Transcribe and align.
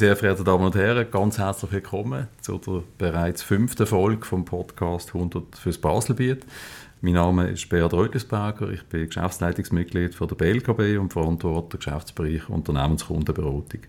sehr 0.00 0.16
verehrten 0.16 0.46
Damen 0.46 0.64
und 0.64 0.74
Herren, 0.76 1.10
ganz 1.10 1.36
herzlich 1.36 1.72
willkommen 1.72 2.28
zu 2.40 2.56
der 2.56 2.82
bereits 2.96 3.42
fünften 3.42 3.86
Folge 3.86 4.24
vom 4.24 4.46
Podcast 4.46 5.08
100 5.14 5.56
fürs 5.56 5.76
Baselbiet. 5.76 6.46
Mein 7.02 7.12
Name 7.12 7.48
ist 7.50 7.68
Beat 7.68 7.92
Rötlisberger, 7.92 8.70
ich 8.70 8.82
bin 8.84 9.04
Geschäftsleitungsmitglied 9.04 10.14
von 10.14 10.28
der 10.28 10.36
BLKB 10.36 10.98
und 10.98 11.12
verantworte 11.12 11.76
den 11.76 11.80
Geschäftsbereich 11.84 12.48
Unternehmenskundenberatung. 12.48 13.80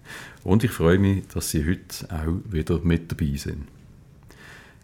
Und 0.43 0.66
ich 0.66 0.71
freue 0.71 0.99
mich, 0.99 1.29
dass 1.29 1.49
Sie 1.49 1.66
heute 1.66 2.13
auch 2.13 2.52
wieder 2.52 2.80
mit 2.84 3.09
dabei 3.09 3.38
sind. 3.38 3.67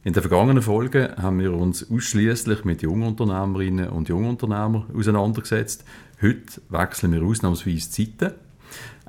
In 0.05 0.13
den 0.13 0.21
vergangenen 0.21 0.63
Folgen 0.63 1.09
haben 1.17 1.39
wir 1.39 1.51
uns 1.51 1.91
ausschließlich 1.91 2.63
mit 2.63 2.83
Jungunternehmerinnen 2.83 3.89
und 3.89 4.07
Jungunternehmern 4.07 4.85
auseinandergesetzt. 4.95 5.83
Heute 6.21 6.61
wechseln 6.69 7.11
wir 7.11 7.23
ausnahmsweise 7.23 7.91
Zeiten, 7.91 8.33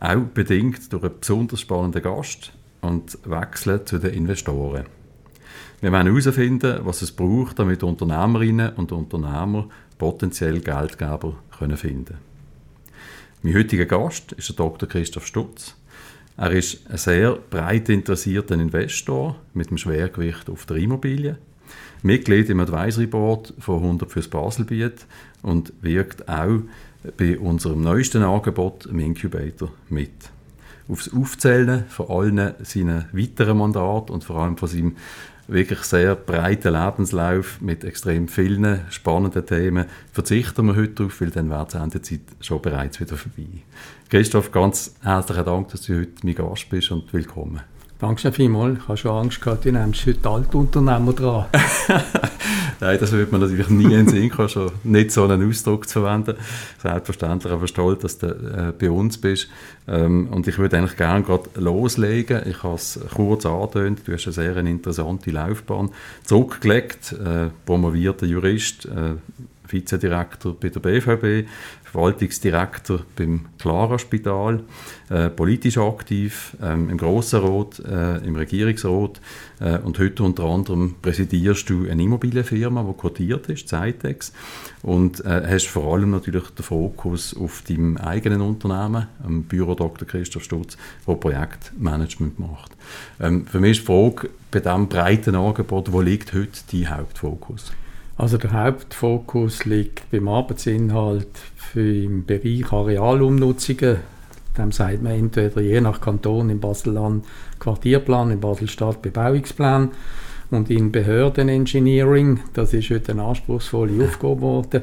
auch 0.01 0.20
bedingt 0.34 0.93
durch 0.93 1.05
einen 1.05 1.20
besonders 1.20 1.61
spannenden 1.61 2.02
Gast 2.02 2.52
und 2.80 3.19
wechseln 3.25 3.84
zu 3.87 3.98
den 3.98 4.15
Investoren. 4.15 4.87
Wir 5.80 5.93
wollen 5.93 6.07
herausfinden, 6.07 6.80
was 6.83 7.02
es 7.02 7.12
braucht, 7.12 7.59
damit 7.59 7.83
Unternehmerinnen 7.83 8.74
und 8.74 8.93
Unternehmer 8.93 9.69
potenziell 9.97 10.61
Geldgeber 10.61 11.37
können 11.57 11.77
finden 11.77 12.19
Mein 13.43 13.55
heutiger 13.55 13.87
Gast 13.87 14.33
ist 14.33 14.48
der 14.48 14.57
Dr. 14.57 14.88
Christoph 14.88 15.27
Stutz. 15.27 15.74
Er 16.37 16.52
ist 16.52 16.88
ein 16.88 16.99
sehr 16.99 17.33
breit 17.33 17.88
interessierter 17.88 18.55
Investor 18.55 19.37
mit 19.55 19.69
einem 19.69 19.79
Schwergewicht 19.79 20.49
auf 20.49 20.66
der 20.66 20.77
Immobilie, 20.77 21.38
Mitglied 22.02 22.49
im 22.51 22.60
Advisory 22.60 23.07
Board 23.07 23.55
von 23.59 23.83
100 23.83 24.10
fürs 24.10 24.29
Baselbiet 24.29 25.07
und 25.43 25.73
wirkt 25.80 26.29
auch 26.29 26.60
bei 27.16 27.38
unserem 27.38 27.82
neuesten 27.82 28.23
Angebot 28.23 28.87
im 28.87 28.99
Incubator 28.99 29.71
mit. 29.88 30.13
Aufs 30.88 31.13
Aufzählen 31.13 31.85
von 31.88 32.09
allen 32.09 32.55
seinen 32.63 33.05
weiteren 33.13 33.59
Mandaten 33.59 34.13
und 34.13 34.24
vor 34.24 34.37
allem 34.37 34.57
von 34.57 34.68
seinem 34.68 34.96
wirklich 35.49 35.80
sehr 35.80 36.15
breiten 36.15 36.74
Lebenslauf 36.74 37.60
mit 37.60 37.85
extrem 37.85 38.29
vielen 38.29 38.82
spannenden 38.90 39.46
Themen 39.46 39.87
verzichten 40.13 40.66
wir 40.66 40.77
heute 40.77 40.95
darauf, 40.95 41.21
weil 41.21 41.30
dann 41.30 41.51
wäre 41.51 41.66
die 41.66 41.73
Sendezeit 41.73 42.21
schon 42.40 42.63
bereits 42.63 43.01
wieder 43.01 43.16
vorbei. 43.16 43.49
Christoph, 44.10 44.52
ganz 44.52 44.95
herzlichen 45.02 45.45
Dank, 45.45 45.68
dass 45.68 45.83
du 45.83 46.01
heute 46.01 46.12
mein 46.23 46.35
Gast 46.35 46.68
bist 46.68 46.90
und 46.90 47.12
willkommen. 47.12 47.60
Danke 47.99 48.30
vielmals. 48.30 48.79
Ich 48.79 48.87
habe 48.87 48.96
schon 48.96 49.10
Angst 49.10 49.41
gehabt, 49.41 49.65
du 49.65 49.73
nimmst 49.73 50.07
heute 50.07 50.29
Altunternehmer 50.29 51.13
dran. 51.13 51.46
Nein, 52.80 52.96
das 53.01 53.10
würde 53.10 53.32
man 53.32 53.40
natürlich 53.40 53.68
nie 53.71 53.87
in 53.87 53.90
den 53.90 54.09
Sinn 54.09 54.30
kommen, 54.30 54.49
schon 54.49 54.71
nicht 54.85 55.10
so 55.10 55.24
einen 55.24 55.49
Ausdruck 55.49 55.88
zu 55.88 56.01
verwenden. 56.01 56.37
Selbstverständlich 56.80 57.52
aber 57.52 57.66
stolz, 57.66 58.02
dass 58.02 58.18
du 58.18 58.29
äh, 58.29 58.73
bei 58.79 58.88
uns 58.88 59.18
bist. 59.18 59.49
Ähm, 59.88 60.29
und 60.30 60.46
ich 60.46 60.59
würde 60.59 60.79
eigentlich 60.79 60.96
gerne 60.96 61.24
gerade 61.24 61.51
loslegen. 61.57 62.43
Ich 62.49 62.63
habe 62.63 62.77
es 62.77 63.01
kurz 63.16 63.45
angetönt. 63.45 64.03
Du 64.06 64.12
hast 64.12 64.27
eine 64.27 64.33
sehr 64.33 64.56
interessante 64.59 65.33
Laufbahn 65.33 65.91
zurückgelegt. 66.22 67.15
Äh, 67.15 67.49
promovierter 67.66 68.27
Jurist, 68.27 68.87
äh, 68.87 69.16
Vizedirektor 69.72 70.55
bei 70.59 70.69
der 70.69 70.81
BVB, 70.81 71.49
Verwaltungsdirektor 71.84 73.00
beim 73.16 73.47
Clara-Spital, 73.59 74.62
äh, 75.09 75.31
politisch 75.31 75.78
aktiv 75.78 76.56
ähm, 76.62 76.91
im 76.91 76.99
Grossen 76.99 77.41
Rat, 77.41 77.78
äh, 77.81 78.19
im 78.27 78.37
Regierungsrat 78.37 79.21
äh, 79.61 79.78
und 79.78 79.99
heute 79.99 80.22
unter 80.22 80.44
anderem 80.44 80.97
präsidierst 81.00 81.71
du 81.71 81.89
eine 81.89 82.03
Immobilienfirma, 82.03 82.83
die 82.83 83.00
quotiert 83.00 83.49
ist, 83.49 83.69
Zeitex, 83.69 84.33
und 84.83 85.25
äh, 85.25 85.43
hast 85.49 85.69
vor 85.69 85.95
allem 85.95 86.11
natürlich 86.11 86.49
den 86.51 86.62
Fokus 86.62 87.34
auf 87.37 87.62
deinem 87.62 87.97
eigenen 87.97 88.43
Unternehmen, 88.43 89.07
am 89.25 89.45
Büro 89.45 89.75
Dr. 89.75 90.07
Christoph 90.07 90.45
Stutz, 90.45 90.77
wo 91.07 91.17
Projektmanagement 91.17 92.39
macht. 92.39 92.73
Ähm, 93.19 93.47
für 93.47 93.61
mich 93.61 93.78
ist 93.78 93.81
die 93.81 93.87
Frage, 93.87 94.31
bei 94.51 94.61
diesem 94.61 94.89
breiten 94.89 95.34
Angebot, 95.34 95.93
wo 95.93 96.01
liegt 96.01 96.33
heute 96.33 96.61
dein 96.71 96.97
Hauptfokus? 96.97 97.73
Also 98.19 98.37
der 98.37 98.53
Hauptfokus 98.53 99.65
liegt 99.65 100.11
beim 100.11 100.27
Arbeitsinhalt 100.27 101.29
im 101.77 102.27
Bereich 102.27 102.73
Arealumnutzungen. 102.73 103.99
Dem 104.59 104.73
sagt 104.73 105.03
man 105.03 105.12
entweder 105.12 105.61
je 105.61 105.81
nach 105.81 106.01
Kanton 106.01 106.51
im 106.51 106.59
Baselland 106.59 107.25
Quartierplan, 107.61 108.33
in 108.33 108.41
Baselstadt 108.41 109.03
Bebauungsplan 109.03 109.93
und 110.51 110.69
in 110.69 110.91
Behördenengineering. 110.91 112.41
Das 112.55 112.75
ist 112.75 112.91
heute 112.91 113.12
eine 113.12 113.23
anspruchsvolle 113.23 114.05
Aufgabe 114.05 114.34
geworden. 114.34 114.83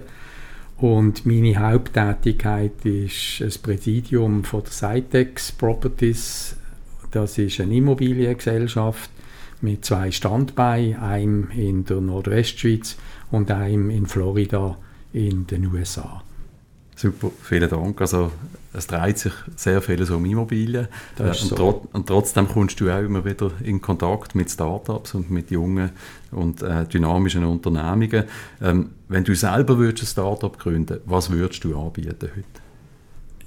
Und 0.77 1.25
meine 1.25 1.59
Haupttätigkeit 1.59 2.85
ist 2.85 3.41
das 3.41 3.57
Präsidium 3.57 4.45
von 4.45 4.63
der 4.63 4.71
Sitex 4.71 5.51
Properties. 5.51 6.55
Das 7.11 7.37
ist 7.37 7.59
eine 7.59 7.75
Immobiliengesellschaft 7.75 9.09
mit 9.59 9.83
zwei 9.83 10.11
Standbeinen, 10.11 10.95
einem 10.97 11.49
in 11.51 11.83
der 11.83 11.99
Nordwestschweiz 11.99 12.95
und 13.31 13.51
einem 13.51 13.89
in 13.89 14.05
Florida 14.05 14.77
in 15.13 15.47
den 15.47 15.65
USA. 15.73 16.21
Super, 16.95 17.29
vielen 17.41 17.69
Dank. 17.69 17.99
Also 17.99 18.31
es 18.73 18.87
dreht 18.87 19.17
sich 19.19 19.33
sehr 19.57 19.81
viel 19.81 20.01
um 20.11 20.23
Immobilien 20.25 20.87
äh, 21.19 21.23
und, 21.23 21.35
so. 21.35 21.55
tro 21.55 21.87
und, 21.91 22.07
trotzdem 22.07 22.47
kommst 22.47 22.79
du 22.79 22.89
auch 22.89 23.01
immer 23.01 23.25
wieder 23.25 23.51
in 23.63 23.81
Kontakt 23.81 24.33
mit 24.33 24.49
Startups 24.49 25.13
und 25.13 25.29
mit 25.29 25.51
jungen 25.51 25.91
und 26.31 26.61
äh, 26.61 26.85
dynamischen 26.85 27.43
Unternehmungen. 27.43 28.23
Ähm, 28.61 28.91
wenn 29.09 29.25
du 29.25 29.35
selber 29.35 29.77
würdest 29.77 30.03
ein 30.03 30.07
Startup 30.07 30.57
gründen, 30.57 30.99
was 31.05 31.29
würdest 31.29 31.65
du 31.65 31.77
anbieten 31.77 32.29
heute? 32.33 32.65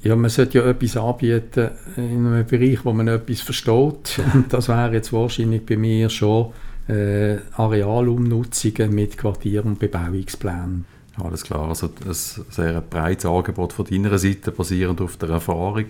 Ja, 0.02 0.14
man 0.14 0.30
sollte 0.30 0.58
ja 0.58 0.64
etwas 0.66 0.96
anbieten 0.96 1.70
in 1.96 2.26
einem 2.26 2.46
Bereich, 2.46 2.84
wo 2.84 2.92
man 2.92 3.08
etwas 3.08 3.40
versteht. 3.40 4.20
Und 4.34 4.52
das 4.52 4.68
wäre 4.68 4.92
jetzt 4.92 5.12
wahrscheinlich 5.12 5.64
bei 5.64 5.76
mir 5.76 6.10
schon 6.10 6.52
äh, 6.88 7.38
Arealumnutzungen 7.52 8.94
mit 8.94 9.18
Quartier- 9.18 9.64
und 9.64 9.78
Bebauungsplänen. 9.78 10.86
Alles 11.22 11.42
klar, 11.42 11.68
also 11.68 11.86
ein 11.86 12.12
sehr 12.12 12.80
breites 12.80 13.26
Angebot 13.26 13.72
von 13.72 13.84
deiner 13.84 14.18
Seite, 14.18 14.52
basierend 14.52 15.00
auf 15.00 15.16
der 15.16 15.30
Erfahrung 15.30 15.86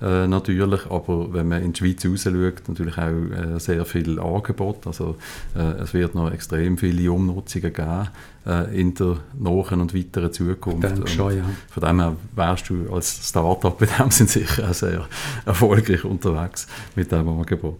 äh, 0.00 0.26
natürlich, 0.26 0.90
aber 0.90 1.32
wenn 1.32 1.48
man 1.48 1.62
in 1.62 1.72
die 1.72 1.78
Schweiz 1.78 2.04
raus 2.04 2.22
schaut, 2.24 2.68
natürlich 2.68 2.98
auch 2.98 3.10
äh, 3.10 3.58
sehr 3.60 3.84
viel 3.84 4.18
Angebot, 4.18 4.86
also 4.86 5.16
äh, 5.56 5.82
es 5.82 5.94
wird 5.94 6.14
noch 6.14 6.32
extrem 6.32 6.78
viele 6.78 7.12
Umnutzungen 7.12 7.72
geben 7.72 8.08
äh, 8.46 8.80
in 8.80 8.94
der 8.94 9.18
nahen 9.38 9.80
und 9.80 9.94
weiteren 9.94 10.32
Zukunft. 10.32 10.82
Denke 10.82 11.08
schon, 11.08 11.36
ja. 11.36 11.44
Von 11.70 11.82
dem 11.84 12.00
her 12.00 12.16
wärst 12.34 12.70
du 12.70 12.92
als 12.92 13.28
Startup 13.28 13.80
in 13.80 13.88
dem 13.98 14.10
Sinne 14.10 14.28
sicher 14.28 14.68
auch 14.68 14.74
sehr 14.74 15.06
erfolgreich 15.46 16.04
unterwegs 16.04 16.66
mit 16.96 17.10
diesem 17.10 17.28
Angebot. 17.28 17.78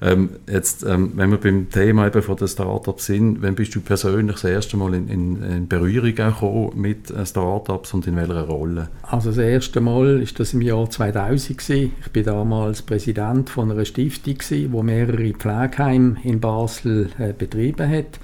Ähm, 0.00 0.30
jetzt, 0.48 0.84
ähm, 0.84 1.12
wenn 1.16 1.30
wir 1.30 1.38
beim 1.38 1.70
Thema 1.70 2.06
eben 2.06 2.22
von 2.22 2.36
den 2.36 2.48
Startups 2.48 3.06
sind, 3.06 3.42
wann 3.42 3.54
bist 3.54 3.74
du 3.74 3.80
persönlich 3.80 4.36
das 4.36 4.44
erste 4.44 4.76
Mal 4.76 4.94
in, 4.94 5.08
in, 5.08 5.42
in 5.42 5.68
Berührung 5.68 6.14
gekommen 6.40 6.80
mit 6.80 7.10
äh, 7.10 7.26
Startups 7.26 7.94
und 7.94 8.06
in 8.06 8.16
welcher 8.16 8.42
Rolle? 8.42 8.88
Also 9.02 9.30
das 9.30 9.38
erste 9.38 9.80
Mal 9.80 10.22
ist 10.22 10.38
das 10.38 10.54
im 10.54 10.62
Jahr 10.62 10.88
2000 10.88 11.58
gewesen. 11.58 11.92
Ich 12.00 12.12
bin 12.12 12.24
damals 12.24 12.82
Präsident 12.82 13.50
von 13.50 13.70
einer 13.70 13.84
Stiftung 13.84 14.36
wo 14.72 14.82
mehrere 14.82 15.32
Pflegeheime 15.32 16.16
in 16.22 16.40
Basel 16.40 17.10
äh, 17.18 17.32
betrieben 17.32 17.88
hat 17.88 18.20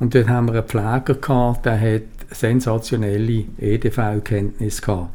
und 0.00 0.14
dort 0.14 0.28
haben 0.28 0.46
wir 0.46 0.54
einen 0.54 0.64
Pfleger 0.64 1.14
gehabt, 1.14 1.66
der 1.66 1.80
hat 1.80 2.02
sensationelle 2.30 3.44
EDV-Kenntnisse 3.58 4.82
gehabt. 4.82 5.10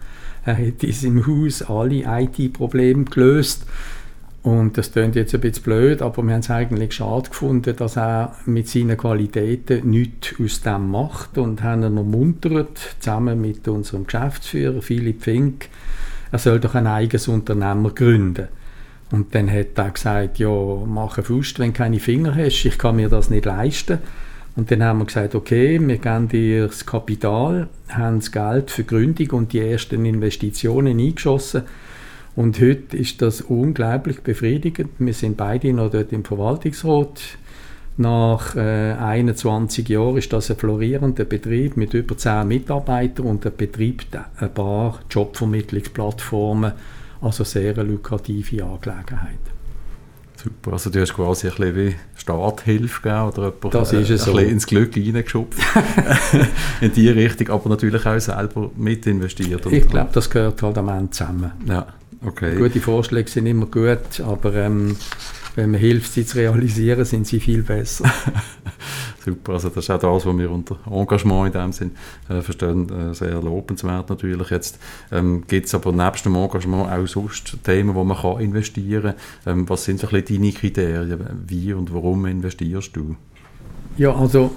Er 0.45 0.57
hat 0.57 0.84
in 0.84 0.91
seinem 0.94 1.28
Haus 1.28 1.62
alle 1.62 2.03
IT-Probleme 2.06 3.03
gelöst. 3.06 3.66
Und 4.41 4.77
das 4.77 4.94
klingt 4.94 5.16
jetzt 5.16 5.35
ein 5.35 5.41
bisschen 5.41 5.63
blöd, 5.63 6.01
aber 6.01 6.24
wir 6.24 6.33
haben 6.33 6.39
es 6.39 6.50
eigentlich 6.50 6.94
schade 6.94 7.30
gefunden, 7.30 7.75
dass 7.75 7.97
er 7.97 8.36
mit 8.45 8.69
seinen 8.69 8.95
Qualitäten 8.95 9.89
nichts 9.89 10.36
aus 10.41 10.62
dem 10.62 10.89
macht 10.89 11.38
und 11.38 11.62
haben 11.62 11.83
ihn 11.83 11.97
ermuntert, 11.97 12.95
zusammen 13.00 13.41
mit 13.41 13.68
unserem 13.68 14.06
Geschäftsführer 14.06 14.81
Philipp 14.81 15.24
Fink, 15.24 15.68
er 16.31 16.39
soll 16.39 16.59
doch 16.59 16.75
ein 16.75 16.88
eigenes 16.88 17.27
Unternehmen 17.27 17.94
gründen. 17.94 18.47
Und 19.12 19.33
dann 19.33 19.51
hat 19.51 19.77
er 19.77 19.89
gesagt, 19.89 20.38
ja, 20.38 20.50
mach 20.50 21.18
eine 21.18 21.25
Faust, 21.25 21.59
wenn 21.59 21.74
du 21.74 21.77
keine 21.77 22.00
Finger 22.00 22.35
hast, 22.35 22.63
ich 22.63 22.77
kann 22.77 22.95
mir 22.95 23.09
das 23.09 23.30
nicht 23.30 23.45
leisten. 23.45 23.97
Und 24.56 24.71
dann 24.71 24.83
haben 24.83 25.00
wir 25.00 25.06
gesagt, 25.06 25.35
okay, 25.35 25.80
wir 25.80 25.97
geben 25.97 26.27
dir 26.27 26.68
das 26.68 26.85
Kapital, 26.85 27.68
haben 27.88 28.19
das 28.19 28.31
Geld 28.31 28.71
für 28.71 28.83
Gründung 28.83 29.31
und 29.31 29.53
die 29.53 29.59
ersten 29.59 30.06
Investitionen 30.06 31.00
eingeschossen. 31.00 31.63
Und 32.36 32.60
heute 32.62 32.96
ist 32.96 33.22
das 33.22 33.42
unglaublich 33.42 34.22
befriedigend. 34.22 34.92
Wir 35.00 35.14
sind 35.14 35.38
beide 35.38 35.74
noch 35.74 35.92
dort 35.92 36.14
im 36.14 36.24
Verwaltungsrat. 36.24 37.20
Nach 37.98 38.56
äh, 38.56 38.94
21 38.94 39.90
Jahren 39.90 40.16
ist 40.18 40.31
das 40.31 40.50
ein 40.50 40.56
florierender 40.56 41.26
Betrieb 41.26 41.76
mit 41.76 41.94
über 41.94 42.18
10 42.18 42.48
Mitarbeitern 42.48 43.26
und 43.26 43.44
er 43.44 43.52
betreibt 43.52 44.18
ein 44.38 44.54
paar 44.54 45.00
Jobvermittlungsplattformen, 45.10 46.72
also 47.20 47.44
sehr 47.44 47.78
eine 47.78 47.84
lukrative 47.84 48.64
Angelegenheit. 48.64 49.40
Super, 50.42 50.72
also 50.72 50.90
du 50.90 51.02
hast 51.02 51.14
quasi 51.14 51.48
ein 51.48 51.56
bisschen 51.56 51.76
wie 51.76 51.96
Starthilfe 52.16 53.02
gegeben 53.02 53.28
oder 53.28 53.54
das 53.70 53.92
ist 53.92 54.10
es 54.10 54.22
ein 54.22 54.26
so. 54.26 54.34
bisschen 54.34 54.50
ins 54.50 54.66
Glück 54.66 54.96
reingeschupft 54.96 55.60
in 56.81 56.94
die 56.94 57.10
Richtung, 57.10 57.50
aber 57.50 57.68
natürlich 57.68 58.06
auch 58.06 58.18
selber 58.18 58.72
mit 58.78 59.06
investiert. 59.08 59.66
ich 59.66 59.90
glaube, 59.90 60.12
das 60.14 60.30
gehört 60.30 60.64
halt 60.64 60.78
am 60.78 60.88
Ende 60.88 61.10
zusammen. 61.12 61.52
Ja, 61.68 61.86
Okay. 62.25 62.56
Gute 62.57 62.81
Vorschläge 62.81 63.30
sind 63.30 63.45
immer 63.45 63.66
gut, 63.66 64.19
aber 64.19 64.54
ähm, 64.56 64.98
wenn 65.56 65.71
man 65.71 65.80
hilft, 65.80 66.13
sie 66.13 66.25
zu 66.25 66.38
realisieren, 66.38 67.06
sind 67.06 67.27
sie 67.27 67.39
viel 67.39 67.63
besser. 67.63 68.12
Super, 69.25 69.54
also 69.54 69.69
das 69.69 69.86
ist 69.86 69.89
auch 69.89 70.00
das, 70.00 70.25
was 70.25 70.38
wir 70.38 70.51
unter 70.51 70.77
Engagement 70.89 71.54
in 71.54 71.62
dem 71.62 71.71
Sinn 71.71 71.92
äh, 72.30 72.42
verstehen, 72.42 72.89
äh, 72.89 73.13
sehr 73.13 73.42
lobenswert 73.42 74.10
natürlich. 74.10 74.50
Jetzt 74.50 74.80
ähm, 75.12 75.44
gibt 75.48 75.68
es 75.68 75.75
aber 75.75 75.92
nebst 75.92 76.25
dem 76.25 76.36
Engagement 76.36 76.92
auch 76.92 77.07
sonst 77.07 77.57
Themen, 77.63 77.95
wo 77.95 78.04
man 78.04 78.18
kann 78.18 78.42
investieren 78.42 79.16
kann. 79.44 79.60
Ähm, 79.60 79.69
was 79.69 79.86
sind 79.86 80.00
so 80.00 80.07
ein 80.07 80.21
bisschen 80.21 80.42
deine 80.42 80.54
Kriterien? 80.54 81.19
Wie 81.48 81.74
und 81.74 81.94
warum 81.94 82.25
investierst 82.25 82.95
du? 82.95 83.16
Ja, 83.98 84.16
also 84.16 84.51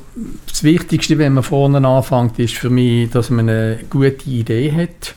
das 0.46 0.62
Wichtigste, 0.62 1.18
wenn 1.18 1.34
man 1.34 1.42
vorne 1.42 1.86
anfängt, 1.86 2.38
ist 2.38 2.54
für 2.54 2.70
mich, 2.70 3.10
dass 3.10 3.30
man 3.30 3.48
eine 3.48 3.80
gute 3.90 4.30
Idee 4.30 4.72
hat 4.72 5.16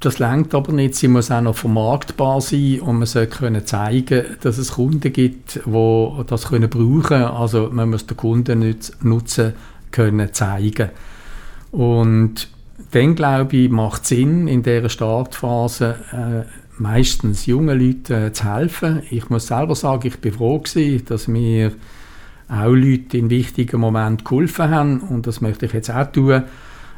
das 0.00 0.18
längt 0.18 0.54
aber 0.54 0.72
nicht, 0.72 0.94
sie 0.94 1.08
muss 1.08 1.30
auch 1.30 1.40
noch 1.40 1.56
vermarktbar 1.56 2.40
sein 2.40 2.80
und 2.80 2.98
man 2.98 3.06
soll 3.06 3.26
können 3.26 3.64
zeigen, 3.64 4.24
dass 4.42 4.58
es 4.58 4.72
Kunden 4.72 5.12
gibt, 5.12 5.60
die 5.64 6.22
das 6.26 6.48
können 6.48 6.68
brauchen 6.68 7.22
Also 7.22 7.70
man 7.72 7.90
muss 7.90 8.06
den 8.06 8.16
Kunden 8.16 8.76
nutzen 9.02 9.54
können 9.90 10.32
zeigen. 10.34 10.90
Und 11.72 12.48
dann 12.90 13.14
glaube 13.14 13.56
ich, 13.56 13.70
macht 13.70 14.06
Sinn, 14.06 14.48
in 14.48 14.62
dieser 14.62 14.90
Startphase 14.90 15.96
äh, 16.12 16.48
meistens 16.78 17.46
jungen 17.46 17.80
Leuten 17.80 18.26
äh, 18.26 18.32
zu 18.32 18.44
helfen. 18.44 19.02
Ich 19.10 19.30
muss 19.30 19.46
selber 19.46 19.74
sagen, 19.74 20.08
ich 20.08 20.18
bin 20.20 20.32
froh 20.32 20.58
gewesen, 20.58 21.04
dass 21.06 21.26
mir 21.26 21.72
auch 22.48 22.70
Leute 22.70 23.16
in 23.16 23.30
wichtigen 23.30 23.80
Momenten 23.80 24.24
geholfen 24.24 24.70
haben 24.70 25.00
und 25.00 25.26
das 25.26 25.40
möchte 25.40 25.66
ich 25.66 25.72
jetzt 25.72 25.90
auch 25.90 26.12
tun 26.12 26.44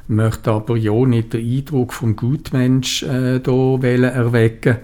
möchte 0.09 0.51
aber 0.51 0.77
ja 0.77 0.95
nicht 1.05 1.35
den 1.35 1.47
Eindruck 1.47 1.93
vom 1.93 2.17
Gutmensch 2.17 3.03
äh, 3.03 3.41
hier 3.45 4.05
erwecken 4.05 4.79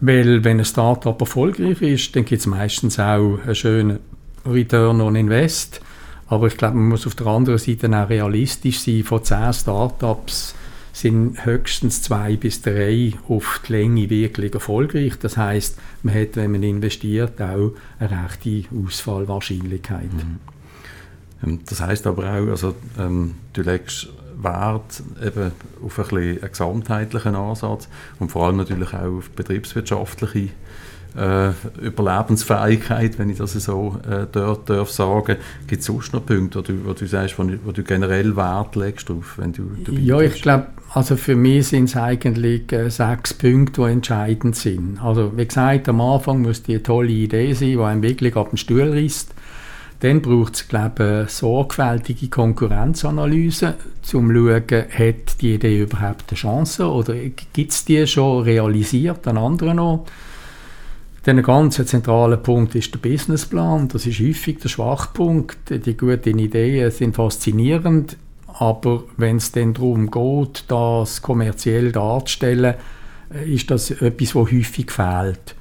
weil 0.00 0.44
wenn 0.44 0.58
ein 0.58 0.64
Startup 0.64 1.18
erfolgreich 1.20 1.82
ist, 1.82 2.14
dann 2.14 2.24
gibt 2.24 2.40
es 2.40 2.46
meistens 2.46 2.98
auch 2.98 3.38
einen 3.44 3.54
schönen 3.54 3.98
Return 4.46 5.00
on 5.00 5.16
Invest. 5.16 5.80
Aber 6.26 6.46
ich 6.46 6.56
glaube, 6.56 6.76
man 6.76 6.88
muss 6.88 7.06
auf 7.06 7.14
der 7.14 7.26
anderen 7.26 7.58
Seite 7.58 7.88
auch 7.88 8.08
realistisch 8.08 8.80
sein. 8.80 9.04
Von 9.04 9.24
zehn 9.24 9.52
Startups 9.52 10.54
sind 10.92 11.44
höchstens 11.44 12.02
zwei 12.02 12.36
bis 12.36 12.62
drei 12.62 13.12
auf 13.28 13.60
die 13.66 13.72
Länge 13.72 14.10
wirklich 14.10 14.54
erfolgreich. 14.54 15.14
Das 15.20 15.36
heißt, 15.36 15.78
man 16.02 16.14
hat, 16.14 16.36
wenn 16.36 16.52
man 16.52 16.62
investiert, 16.62 17.40
auch 17.40 17.72
eine 17.98 18.24
rechte 18.24 18.64
Ausfallwahrscheinlichkeit. 18.74 20.12
Mhm. 20.12 20.38
Ähm, 21.44 21.60
das 21.66 21.80
heißt 21.80 22.06
aber 22.06 22.24
auch, 22.24 22.48
also, 22.48 22.74
ähm, 22.98 23.34
du 23.52 23.62
legst 23.62 24.08
Wert 24.36 25.02
eben 25.24 25.52
auf 25.84 25.98
ein 25.98 26.04
bisschen 26.04 26.42
einen 26.42 26.50
gesamtheitlichen 26.50 27.34
Ansatz 27.34 27.88
und 28.18 28.30
vor 28.30 28.46
allem 28.46 28.56
natürlich 28.56 28.92
auch 28.94 29.18
auf 29.18 29.30
betriebswirtschaftliche 29.30 30.50
äh, 31.16 31.50
Überlebensfähigkeit, 31.80 33.18
wenn 33.18 33.30
ich 33.30 33.38
das 33.38 33.52
so 33.52 34.00
äh, 34.08 34.26
darf, 34.30 34.64
darf 34.64 34.90
sagen. 34.90 35.36
Gibt 35.66 35.80
es 35.80 35.86
sonst 35.86 36.12
noch 36.12 36.24
Punkte, 36.24 36.58
wo 36.58 36.62
du, 36.62 36.84
wo 36.86 36.92
du 36.92 37.06
sagst, 37.06 37.38
wo, 37.38 37.46
wo 37.64 37.72
du 37.72 37.82
generell 37.82 38.36
Wert 38.36 38.76
legst 38.76 39.08
drauf, 39.08 39.34
wenn 39.36 39.52
du 39.52 39.70
Ja, 39.90 40.20
ich 40.20 40.40
glaube, 40.40 40.68
also 40.94 41.16
für 41.16 41.36
mich 41.36 41.68
sind 41.68 41.84
es 41.84 41.96
eigentlich 41.96 42.72
äh, 42.72 42.90
sechs 42.90 43.34
Punkte, 43.34 43.82
die 43.82 43.90
entscheidend 43.92 44.56
sind. 44.56 45.02
Also 45.02 45.36
wie 45.36 45.46
gesagt, 45.46 45.88
am 45.88 46.00
Anfang 46.00 46.42
muss 46.42 46.62
die 46.62 46.74
eine 46.74 46.82
tolle 46.82 47.10
Idee 47.10 47.52
sein, 47.52 47.68
die 47.68 47.78
einem 47.78 48.02
wirklich 48.02 48.36
ab 48.36 48.50
dem 48.50 48.56
Stuhl 48.56 48.90
reißt. 48.90 49.34
Dann 50.02 50.20
braucht 50.20 50.56
es, 50.56 50.66
glaube 50.66 51.26
ich, 51.26 51.32
sorgfältige 51.32 52.26
Konkurrenzanalyse, 52.26 53.76
um 53.76 54.02
zu 54.02 54.18
schauen, 54.18 54.84
hat 54.90 55.40
die 55.40 55.54
Idee 55.54 55.82
überhaupt 55.82 56.24
eine 56.30 56.36
Chance 56.36 56.90
oder 56.90 57.14
gibt 57.14 57.70
es 57.70 57.84
die 57.84 58.04
schon 58.08 58.42
realisiert 58.42 59.28
an 59.28 59.38
anderen 59.38 59.78
Orten. 59.78 60.10
Dann 61.22 61.38
ein 61.38 61.44
ganz 61.44 61.76
zentraler 61.76 62.38
Punkt 62.38 62.74
ist 62.74 62.92
der 62.92 62.98
Businessplan. 62.98 63.86
Das 63.86 64.04
ist 64.04 64.18
häufig 64.18 64.58
der 64.58 64.70
Schwachpunkt. 64.70 65.70
Die 65.70 65.96
guten 65.96 66.40
Ideen 66.40 66.90
sind 66.90 67.14
faszinierend, 67.14 68.16
aber 68.48 69.04
wenn 69.16 69.36
es 69.36 69.52
dann 69.52 69.72
darum 69.72 70.10
geht, 70.10 70.64
das 70.66 71.22
kommerziell 71.22 71.92
darzustellen, 71.92 72.74
ist 73.46 73.70
das 73.70 73.92
etwas, 73.92 74.34
was 74.34 74.50
häufig 74.50 74.90
fehlt. 74.90 75.54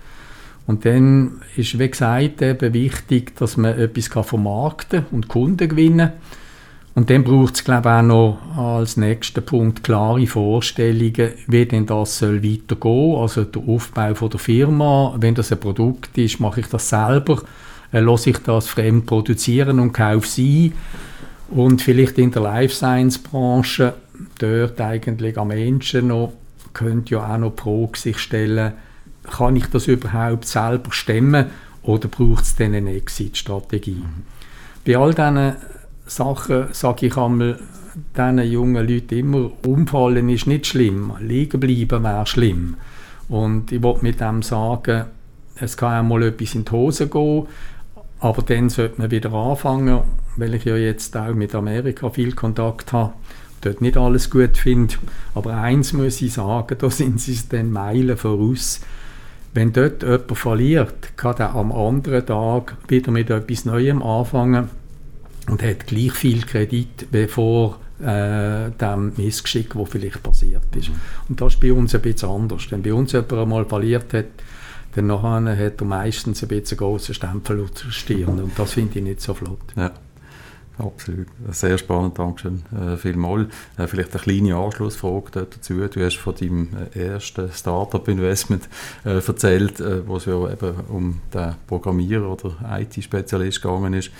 Und 0.67 0.85
dann 0.85 1.41
ist, 1.57 1.77
wie 1.79 1.89
gesagt, 1.89 2.41
eben 2.41 2.73
wichtig, 2.73 3.35
dass 3.35 3.57
man 3.57 3.77
etwas 3.77 4.07
vermarkten 4.07 5.05
und 5.11 5.27
Kunden 5.27 5.67
gewinnen 5.67 6.09
kann. 6.09 6.13
Und 6.93 7.09
dann 7.09 7.23
braucht 7.23 7.55
es, 7.55 7.63
glaube 7.63 7.87
ich, 7.89 7.95
auch 7.95 8.01
noch 8.01 8.57
als 8.57 8.97
nächsten 8.97 9.43
Punkt 9.43 9.83
klare 9.83 10.27
Vorstellungen, 10.27 11.31
wie 11.47 11.65
denn 11.65 11.85
das 11.85 12.17
soll 12.17 12.43
weitergehen. 12.43 13.15
Also 13.15 13.45
der 13.45 13.61
Aufbau 13.65 14.13
von 14.13 14.29
der 14.29 14.39
Firma, 14.39 15.15
wenn 15.17 15.35
das 15.35 15.53
ein 15.53 15.59
Produkt 15.59 16.17
ist, 16.17 16.41
mache 16.41 16.59
ich 16.59 16.67
das 16.67 16.89
selber, 16.89 17.43
äh, 17.93 18.01
lasse 18.01 18.31
ich 18.31 18.39
das 18.39 18.67
fremd 18.67 19.05
produzieren 19.05 19.79
und 19.79 19.93
kaufe 19.93 20.27
sie. 20.27 20.73
Und 21.49 21.81
vielleicht 21.81 22.17
in 22.17 22.31
der 22.31 22.41
Life 22.41 22.75
Science 22.75 23.19
Branche, 23.19 23.93
dort 24.39 24.79
eigentlich 24.81 25.37
am 25.37 25.47
Menschen 25.47 26.07
noch, 26.07 26.33
könnte 26.73 27.15
ja 27.15 27.33
auch 27.33 27.37
noch 27.37 27.55
pro 27.55 27.89
sich 27.95 28.17
stellen, 28.17 28.73
kann 29.23 29.55
ich 29.55 29.67
das 29.67 29.87
überhaupt 29.87 30.45
selber 30.45 30.91
stemmen 30.91 31.47
oder 31.83 32.07
braucht 32.07 32.43
es 32.43 32.55
dann 32.55 32.73
eine 32.73 32.93
Exit-Strategie? 32.93 34.03
Mhm. 34.03 34.23
Bei 34.85 34.97
all 34.97 35.13
diesen 35.13 35.55
Sachen 36.05 36.67
sage 36.71 37.07
ich 37.07 37.17
einmal 37.17 37.59
diesen 38.17 38.51
jungen 38.51 38.87
Leuten 38.87 39.17
immer, 39.17 39.51
umfallen 39.65 40.29
ist 40.29 40.47
nicht 40.47 40.67
schlimm, 40.67 41.13
liegen 41.19 41.59
bleiben 41.59 42.03
wäre 42.03 42.25
schlimm. 42.25 42.77
Und 43.29 43.71
ich 43.71 43.81
wollte 43.81 44.03
mit 44.03 44.19
dem 44.19 44.41
sagen, 44.41 45.05
es 45.55 45.77
kann 45.77 46.05
auch 46.05 46.09
mal 46.09 46.23
etwas 46.23 46.55
in 46.55 46.65
die 46.65 46.71
Hose 46.71 47.07
gehen, 47.07 47.47
aber 48.19 48.41
dann 48.41 48.69
sollte 48.69 48.99
man 48.99 49.11
wieder 49.11 49.33
anfangen, 49.33 50.01
weil 50.37 50.53
ich 50.53 50.65
ja 50.65 50.75
jetzt 50.75 51.15
auch 51.15 51.33
mit 51.33 51.55
Amerika 51.55 52.09
viel 52.09 52.33
Kontakt 52.33 52.93
habe, 52.93 53.13
dort 53.61 53.81
nicht 53.81 53.97
alles 53.97 54.29
gut 54.29 54.57
finde. 54.57 54.95
Aber 55.35 55.55
eins 55.55 55.93
muss 55.93 56.21
ich 56.21 56.33
sagen, 56.33 56.77
da 56.79 56.89
sind 56.89 57.19
sie 57.21 57.39
dann 57.49 57.71
Meilen 57.71 58.17
voraus 58.17 58.81
wenn 59.53 59.73
dort 59.73 60.03
jemand 60.03 60.37
verliert, 60.37 61.17
kann 61.17 61.37
er 61.37 61.55
am 61.55 61.71
anderen 61.71 62.25
Tag 62.25 62.77
wieder 62.87 63.11
mit 63.11 63.29
etwas 63.29 63.65
Neuem 63.65 64.01
anfangen 64.01 64.69
und 65.49 65.61
hat 65.61 65.87
gleich 65.87 66.13
viel 66.13 66.41
Kredit 66.41 67.07
wie 67.11 67.27
vor 67.27 67.79
äh, 67.99 68.71
dem 68.71 69.13
Missgeschick, 69.17 69.73
das 69.73 69.89
vielleicht 69.89 70.23
passiert 70.23 70.75
ist. 70.75 70.89
Mhm. 70.89 70.95
Und 71.29 71.41
das 71.41 71.53
ist 71.53 71.59
bei 71.59 71.73
uns 71.73 71.93
ein 71.93 72.01
bisschen 72.01 72.29
anders. 72.29 72.71
Wenn 72.71 72.81
bei 72.81 72.93
uns 72.93 73.11
jemand 73.11 73.33
einmal 73.33 73.65
verliert 73.65 74.13
hat, 74.13 74.25
dann 74.95 75.07
nachher 75.07 75.65
hat 75.65 75.81
er 75.81 75.85
meistens 75.85 76.41
ein 76.41 76.49
bisschen 76.49 76.77
großen 76.77 77.13
Stempel 77.13 77.61
auf 77.61 77.71
der 77.71 77.91
Stirn. 77.91 78.39
Und 78.39 78.57
das 78.57 78.73
finde 78.73 78.99
ich 78.99 79.05
nicht 79.05 79.21
so 79.21 79.33
flott. 79.33 79.59
Ja. 79.75 79.91
Absolut. 80.81 81.27
Sehr 81.51 81.77
spannend, 81.77 82.17
Dankeschön 82.17 82.63
äh, 82.71 82.97
vielmals. 82.97 83.47
Äh, 83.77 83.87
vielleicht 83.87 84.13
eine 84.13 84.23
kleine 84.23 84.55
Anschlussfrage 84.55 85.31
dazu. 85.31 85.87
Du 85.87 86.03
hast 86.03 86.17
von 86.17 86.35
deinem 86.35 86.69
äh, 86.93 87.07
ersten 87.07 87.51
Startup-Investment 87.51 88.67
äh, 89.05 89.25
erzählt, 89.25 89.79
äh, 89.79 90.07
wo 90.07 90.17
es 90.17 90.25
ja 90.25 90.51
eben 90.51 90.73
um 90.89 91.21
den 91.33 91.55
Programmierer 91.67 92.29
oder 92.29 92.55
IT-Spezialist 92.79 93.61
gegangen 93.61 93.93
ist. 93.93 94.11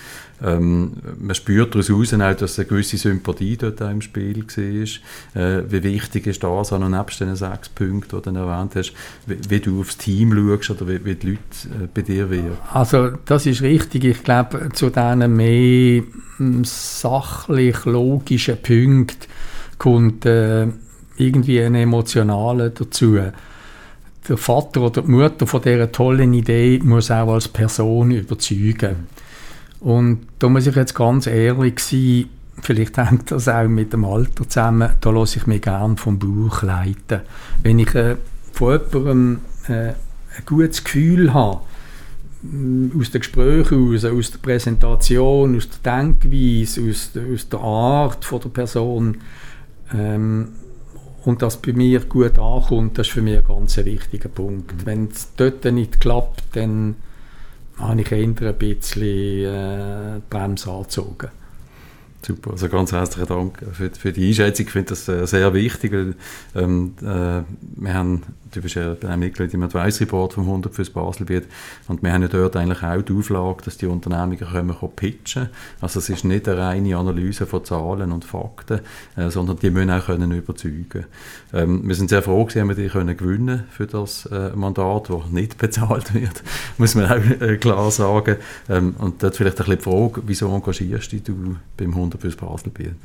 Ähm, 0.43 0.93
man 1.19 1.35
spürt 1.35 1.75
daraus 1.75 1.91
auch, 1.91 2.35
dass 2.35 2.57
eine 2.57 2.67
gewisse 2.67 2.97
Sympathie 2.97 3.57
dort 3.57 3.79
im 3.81 4.01
Spiel 4.01 4.43
war. 4.43 5.41
Äh, 5.41 5.71
wie 5.71 5.83
wichtig 5.83 6.27
ist 6.27 6.43
das, 6.43 6.73
auch 6.73 6.89
nebst 6.89 7.21
den 7.21 7.35
sechs 7.35 7.69
Punkten, 7.69 8.21
die 8.21 8.31
du 8.31 8.39
erwähnt 8.39 8.75
hast, 8.75 8.93
wie, 9.27 9.37
wie, 9.49 9.59
du 9.59 9.81
aufs 9.81 9.97
Team 9.97 10.33
schaust 10.33 10.71
oder 10.71 10.87
wie, 10.87 11.05
wie 11.05 11.15
die 11.15 11.27
Leute 11.31 11.83
äh, 11.83 11.87
bei 11.93 12.01
dir 12.01 12.29
wären? 12.29 12.57
Also 12.73 13.11
das 13.25 13.45
ist 13.45 13.61
richtig. 13.61 14.03
Ich 14.03 14.23
glaube, 14.23 14.69
zu 14.73 14.89
diesen 14.89 15.35
mehr 15.35 16.03
hm, 16.57 16.63
sachlich 16.65 17.85
logischen 17.85 18.61
Punkten 18.61 19.27
kommt 19.77 20.25
äh, 20.25 20.67
irgendwie 21.17 21.61
ein 21.61 21.75
emotionaler 21.75 22.69
dazu 22.69 23.17
der 24.27 24.37
Vater 24.37 24.81
oder 24.81 25.01
die 25.01 25.11
Mutter 25.11 25.47
von 25.47 25.61
dieser 25.61 25.91
tollen 25.91 26.33
Idee 26.33 26.79
muss 26.83 27.11
auch 27.11 27.33
als 27.33 27.47
Person 27.47 28.11
überzeugen. 28.11 29.07
Und 29.79 30.27
da 30.39 30.47
muss 30.47 30.67
ich 30.67 30.75
jetzt 30.75 30.93
ganz 30.93 31.27
ehrlich 31.27 31.79
sein, 31.79 32.29
vielleicht 32.61 32.97
hängt 33.09 33.31
das 33.31 33.47
auch 33.47 33.67
mit 33.67 33.93
dem 33.93 34.05
Alter 34.05 34.47
zusammen, 34.47 34.91
da 35.01 35.09
lasse 35.09 35.39
ich 35.39 35.47
mich 35.47 35.63
gerne 35.63 35.97
vom 35.97 36.19
Bauch 36.19 36.61
leiten. 36.61 37.21
Wenn 37.63 37.79
ich 37.79 37.95
äh, 37.95 38.17
von 38.53 38.79
jemandem 38.93 39.39
äh, 39.67 39.89
ein 39.89 40.45
gutes 40.45 40.83
Gefühl 40.83 41.33
habe, 41.33 41.61
aus 42.97 43.11
den 43.11 43.21
Gesprächen 43.21 43.93
aus, 43.93 44.05
aus 44.05 44.31
der 44.31 44.39
Präsentation, 44.39 45.55
aus 45.55 45.69
der 45.69 45.97
Denkweise, 45.97 46.81
aus, 46.89 47.11
aus 47.15 47.49
der 47.49 47.59
Art 47.59 48.25
von 48.25 48.41
der 48.41 48.49
Person 48.49 49.17
ähm, 49.93 50.49
und 51.23 51.41
das 51.41 51.57
bei 51.57 51.73
mir 51.73 51.99
gut 52.01 52.39
ankommt, 52.39 52.97
das 52.97 53.07
ist 53.07 53.13
für 53.13 53.21
mich 53.21 53.37
ein 53.37 53.45
ganz 53.45 53.77
wichtiger 53.77 54.29
Punkt. 54.29 54.73
Mhm. 54.73 54.85
Wenn 54.85 55.07
es 55.07 55.29
dort 55.37 55.63
nicht 55.65 55.99
klappt, 55.99 56.43
dann 56.53 56.95
habe 57.77 58.01
ich 58.01 58.11
eher 58.11 58.23
ein 58.23 58.55
bisschen 58.57 59.03
äh, 59.03 60.15
die 60.15 60.21
Bremse 60.29 60.71
angezogen. 60.71 61.29
Super, 62.23 62.51
also 62.51 62.69
ganz 62.69 62.91
herzlichen 62.91 63.27
Dank 63.27 63.57
für, 63.73 63.89
für 63.89 64.11
die 64.11 64.27
Einschätzung. 64.27 64.67
Ich 64.67 64.71
finde 64.71 64.89
das 64.89 65.07
äh, 65.07 65.25
sehr 65.25 65.51
wichtig, 65.55 65.91
weil 65.91 66.13
ähm, 66.53 66.93
äh, 67.01 67.41
wir 67.81 67.93
haben, 67.95 68.21
du 68.51 68.61
bist 68.61 68.75
ja 68.75 68.95
ein 69.07 69.19
Mitglied 69.19 69.51
im 69.55 69.63
Advisory 69.63 70.05
Board 70.05 70.33
vom 70.33 70.43
100 70.43 70.71
fürs 70.71 70.91
Baselbiet 70.91 71.45
und 71.87 72.03
wir 72.03 72.13
haben 72.13 72.21
ja 72.21 72.27
dort 72.27 72.55
eigentlich 72.57 72.83
auch 72.83 73.01
die 73.01 73.13
Auflage, 73.13 73.63
dass 73.65 73.77
die 73.77 73.87
Unternehmungen 73.87 74.37
können, 74.37 74.75
können 74.77 74.95
pitchen 74.95 75.49
Also 75.79 75.97
es 75.97 76.09
ist 76.09 76.23
nicht 76.23 76.47
eine 76.47 76.59
reine 76.59 76.95
Analyse 76.95 77.47
von 77.47 77.65
Zahlen 77.65 78.11
und 78.11 78.23
Fakten, 78.23 78.81
äh, 79.15 79.31
sondern 79.31 79.57
die 79.57 79.71
müssen 79.71 79.89
auch 79.89 80.05
können 80.05 80.31
überzeugen. 80.31 81.05
Ähm, 81.53 81.87
wir 81.87 81.95
sind 81.95 82.11
sehr 82.11 82.21
froh, 82.21 82.45
dass 82.45 82.53
wir 82.53 82.75
die 82.75 82.87
können 82.87 83.17
gewinnen 83.17 83.63
für 83.71 83.87
das 83.87 84.27
äh, 84.27 84.51
Mandat, 84.53 85.09
das 85.09 85.31
nicht 85.31 85.57
bezahlt 85.57 86.13
wird, 86.13 86.43
muss 86.77 86.93
man 86.93 87.05
auch 87.05 87.41
äh, 87.41 87.57
klar 87.57 87.89
sagen. 87.89 88.35
Ähm, 88.69 88.93
und 88.99 89.23
dort 89.23 89.35
vielleicht 89.35 89.59
ein 89.59 89.65
bisschen 89.65 89.77
die 89.79 89.83
Frage, 89.83 90.21
wieso 90.27 90.53
engagierst 90.53 91.13
du 91.27 91.57
beim 91.77 91.89
100 91.89 92.10
Wunder 92.11 92.19
fürs 92.19 92.35
Baselbiet? 92.35 92.95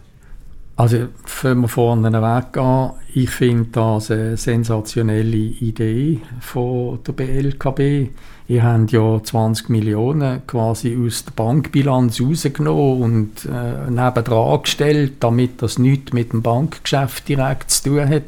Also, 0.79 1.09
wenn 1.43 1.61
wir 1.61 1.69
vorne 1.69 2.13
weggehen, 2.13 2.91
ich 3.15 3.31
finde 3.31 3.71
das 3.73 4.11
eine 4.11 4.37
sensationelle 4.37 5.37
Idee 5.37 6.21
von 6.41 6.99
der 7.07 7.13
BLKB. 7.13 8.11
Ihr 8.49 8.63
habt 8.63 8.93
ja 8.93 9.23
20 9.23 9.71
Millionen 9.71 10.47
quasi 10.47 10.97
aus 11.03 11.25
der 11.25 11.33
Bankbilanz 11.33 12.21
rausgenommen 12.21 13.03
und 13.03 13.47
äh, 13.47 13.91
nebendran 13.91 14.63
gestellt, 14.63 15.15
damit 15.21 15.63
das 15.63 15.79
nichts 15.79 16.13
mit 16.13 16.35
dem 16.35 16.43
Bankgeschäft 16.43 17.27
direkt 17.27 17.71
zu 17.71 17.85
tun 17.85 18.09
hat. 18.09 18.25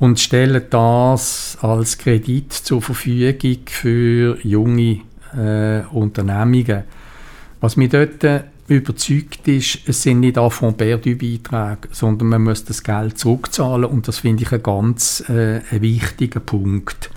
Und 0.00 0.18
stellen 0.18 0.64
das 0.68 1.58
als 1.60 1.96
Kredit 1.96 2.52
zur 2.52 2.82
Verfügung 2.82 3.60
für 3.66 4.36
junge 4.42 5.02
äh, 5.36 5.82
Unternehmungen. 5.92 6.82
Was 7.60 7.76
mich 7.76 7.90
dort 7.90 8.24
überzeugt 8.76 9.46
ist, 9.48 9.80
es 9.86 10.02
sind 10.02 10.20
nicht 10.20 10.38
affront 10.38 10.76
perdu 10.76 11.16
Beiträge, 11.16 11.88
sondern 11.92 12.28
man 12.28 12.42
muss 12.42 12.64
das 12.64 12.82
Geld 12.82 13.18
zurückzahlen 13.18 13.84
und 13.84 14.08
das 14.08 14.18
finde 14.18 14.42
ich 14.42 14.52
ein 14.52 14.62
ganz 14.62 15.24
äh, 15.28 15.60
ein 15.70 15.82
wichtiger 15.82 16.40
Punkt. 16.40 17.10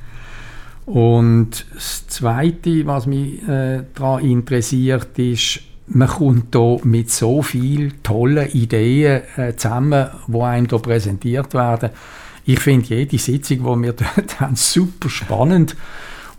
Und 0.86 1.66
das 1.74 2.08
Zweite, 2.08 2.86
was 2.86 3.08
mich 3.08 3.42
äh, 3.48 3.84
daran 3.96 4.24
interessiert, 4.24 5.18
ist, 5.18 5.62
man 5.88 6.08
kommt 6.08 6.56
hier 6.56 6.80
mit 6.84 7.12
so 7.12 7.42
vielen 7.42 8.02
tollen 8.04 8.50
Ideen 8.52 9.22
äh, 9.36 9.56
zusammen, 9.56 10.08
die 10.28 10.40
einem 10.40 10.68
hier 10.68 10.80
präsentiert 10.80 11.54
werden. 11.54 11.90
Ich 12.46 12.60
finde 12.60 12.88
jede 12.88 13.18
Sitzung, 13.18 13.58
die 13.58 13.86
wir 13.86 13.94
dort 14.16 14.40
haben, 14.40 14.56
super 14.56 15.10
spannend. 15.10 15.76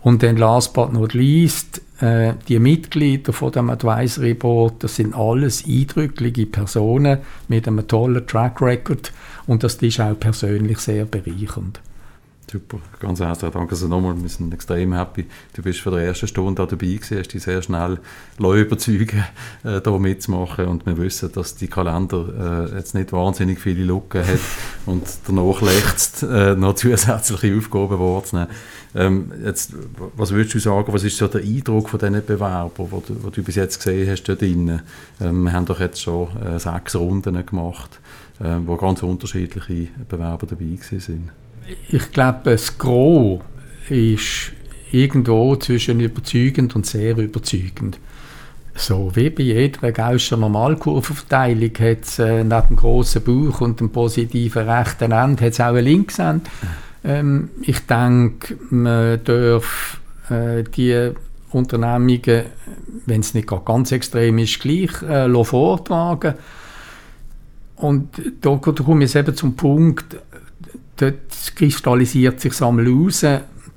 Und 0.07 0.23
dann 0.23 0.37
last 0.37 0.73
but 0.73 0.93
not 0.93 1.13
least, 1.13 1.81
äh, 1.99 2.31
die 2.47 2.59
Mitglieder 2.59 3.33
von 3.33 3.51
dem 3.51 3.69
Advisory 3.69 4.35
Board, 4.35 4.81
das 4.81 4.95
sind 4.95 5.13
alles 5.13 5.65
eindrückliche 5.67 6.45
Personen 6.45 7.17
mit 7.49 7.67
einem 7.67 7.85
tollen 7.89 8.25
Track 8.25 8.61
Record 8.61 9.11
und 9.47 9.65
das 9.65 9.75
ist 9.75 9.99
auch 9.99 10.17
persönlich 10.17 10.79
sehr 10.79 11.03
bereichernd. 11.03 11.81
Super, 12.49 12.77
ganz 13.01 13.19
herzlichen 13.19 13.53
Dank. 13.53 13.69
Also 13.69 13.89
nochmal, 13.89 14.15
wir 14.21 14.29
sind 14.29 14.53
extrem 14.53 14.93
happy. 14.93 15.25
Du 15.53 15.61
bist 15.61 15.81
für 15.81 15.91
die 15.91 15.97
erste 15.97 16.27
Stunde 16.27 16.65
dabei 16.65 16.77
gewesen, 16.77 17.19
hast 17.19 17.33
dich 17.33 17.43
sehr 17.43 17.61
schnell 17.61 17.99
überzeugen 18.39 19.25
äh, 19.65 19.81
da 19.81 19.97
mitzumachen 19.97 20.67
und 20.67 20.85
wir 20.85 20.97
wissen, 20.97 21.29
dass 21.33 21.55
die 21.55 21.67
Kalender 21.67 22.69
äh, 22.71 22.77
jetzt 22.77 22.95
nicht 22.95 23.11
wahnsinnig 23.11 23.59
viele 23.59 23.83
Lücken 23.83 24.25
hat 24.25 24.39
und 24.85 25.03
danach 25.27 25.61
lächzt 25.61 26.23
äh, 26.23 26.55
noch 26.55 26.75
zusätzliche 26.75 27.57
Aufgaben 27.57 27.99
wahrzunehmen. 27.99 28.49
Ähm, 28.95 29.33
jetzt, 29.43 29.73
was 30.15 30.31
würdest 30.31 30.55
du 30.55 30.59
sagen, 30.59 30.93
was 30.93 31.03
ist 31.03 31.17
so 31.17 31.27
der 31.27 31.41
Eindruck 31.41 31.89
von 31.89 31.99
diesen 31.99 32.25
Bewerbern, 32.25 32.71
wo 32.77 33.03
du, 33.05 33.23
wo 33.23 33.29
du 33.29 33.43
bis 33.43 33.55
jetzt 33.55 33.79
gesehen 33.83 34.09
hast 34.09 34.23
dort 34.23 34.39
drinnen? 34.39 34.83
Ähm, 35.19 35.43
wir 35.43 35.51
haben 35.51 35.65
doch 35.65 35.81
jetzt 35.81 36.01
schon 36.01 36.29
äh, 36.41 36.57
sechs 36.61 36.95
Runden 36.95 37.45
gemacht, 37.45 37.99
äh, 38.39 38.55
wo 38.65 38.77
ganz 38.77 39.03
unterschiedliche 39.03 39.89
Bewerber 40.07 40.47
dabei 40.47 40.77
sind 40.81 41.29
ich 41.89 42.11
glaube, 42.11 42.39
das 42.45 42.77
Gros 42.77 43.41
ist 43.89 44.51
irgendwo 44.91 45.55
zwischen 45.55 45.99
überzeugend 45.99 46.75
und 46.75 46.85
sehr 46.85 47.17
überzeugend. 47.17 47.99
So 48.75 49.11
wie 49.15 49.31
bei 49.31 49.43
jeder 49.43 49.91
Gaußscher 49.91 50.37
Normalkurvenverteilung 50.37 51.71
hat 51.79 52.03
es 52.03 52.19
äh, 52.19 52.43
neben 52.43 52.67
dem 52.67 52.75
grossen 52.75 53.23
Bauch 53.23 53.61
und 53.61 53.79
dem 53.79 53.89
positiven 53.89 54.69
rechten 54.69 55.11
Ende 55.11 55.45
hat's 55.45 55.59
auch 55.59 55.73
ein 55.73 55.83
Linksende. 55.83 56.45
Ähm, 57.03 57.49
ich 57.63 57.79
denke, 57.87 58.55
man 58.69 59.23
darf 59.23 59.99
äh, 60.29 60.63
die 60.63 61.11
Unternehmungen, 61.51 62.43
wenn 63.05 63.21
es 63.21 63.33
nicht 63.33 63.47
ganz 63.65 63.91
extrem 63.91 64.37
ist, 64.37 64.59
gleich 64.59 65.01
äh, 65.01 65.43
vortragen. 65.43 66.35
Und 67.77 68.09
da, 68.41 68.55
da 68.55 68.71
komme 68.71 69.05
ich 69.05 69.15
eben 69.15 69.35
zum 69.35 69.55
Punkt, 69.55 70.17
dort 70.97 71.55
kristallisiert 71.55 72.39
sich 72.39 72.61
einmal 72.61 72.87
raus, 72.87 73.25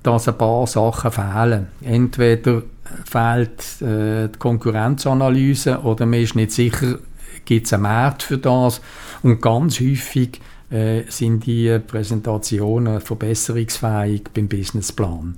dass 0.03 0.29
ein 0.29 0.39
paar 0.39 0.67
Sachen 0.67 1.11
fehlen. 1.11 1.67
Entweder 1.83 2.63
fehlt 3.05 3.83
äh, 3.83 4.29
die 4.29 4.39
Konkurrenzanalyse 4.39 5.81
oder 5.81 6.07
man 6.07 6.21
ist 6.21 6.35
nicht 6.35 6.53
sicher, 6.53 6.99
gibt 7.45 7.67
es 7.67 7.73
einen 7.73 7.83
Markt 7.83 8.23
für 8.23 8.39
das. 8.39 8.81
Und 9.23 9.41
ganz 9.41 9.81
häufig 9.81 10.41
äh, 10.71 11.03
sind 11.09 11.47
die 11.47 11.79
Präsentationen 11.79 13.01
verbesserungsfähig 13.01 14.23
beim 14.35 14.49
Businessplan. 14.49 15.37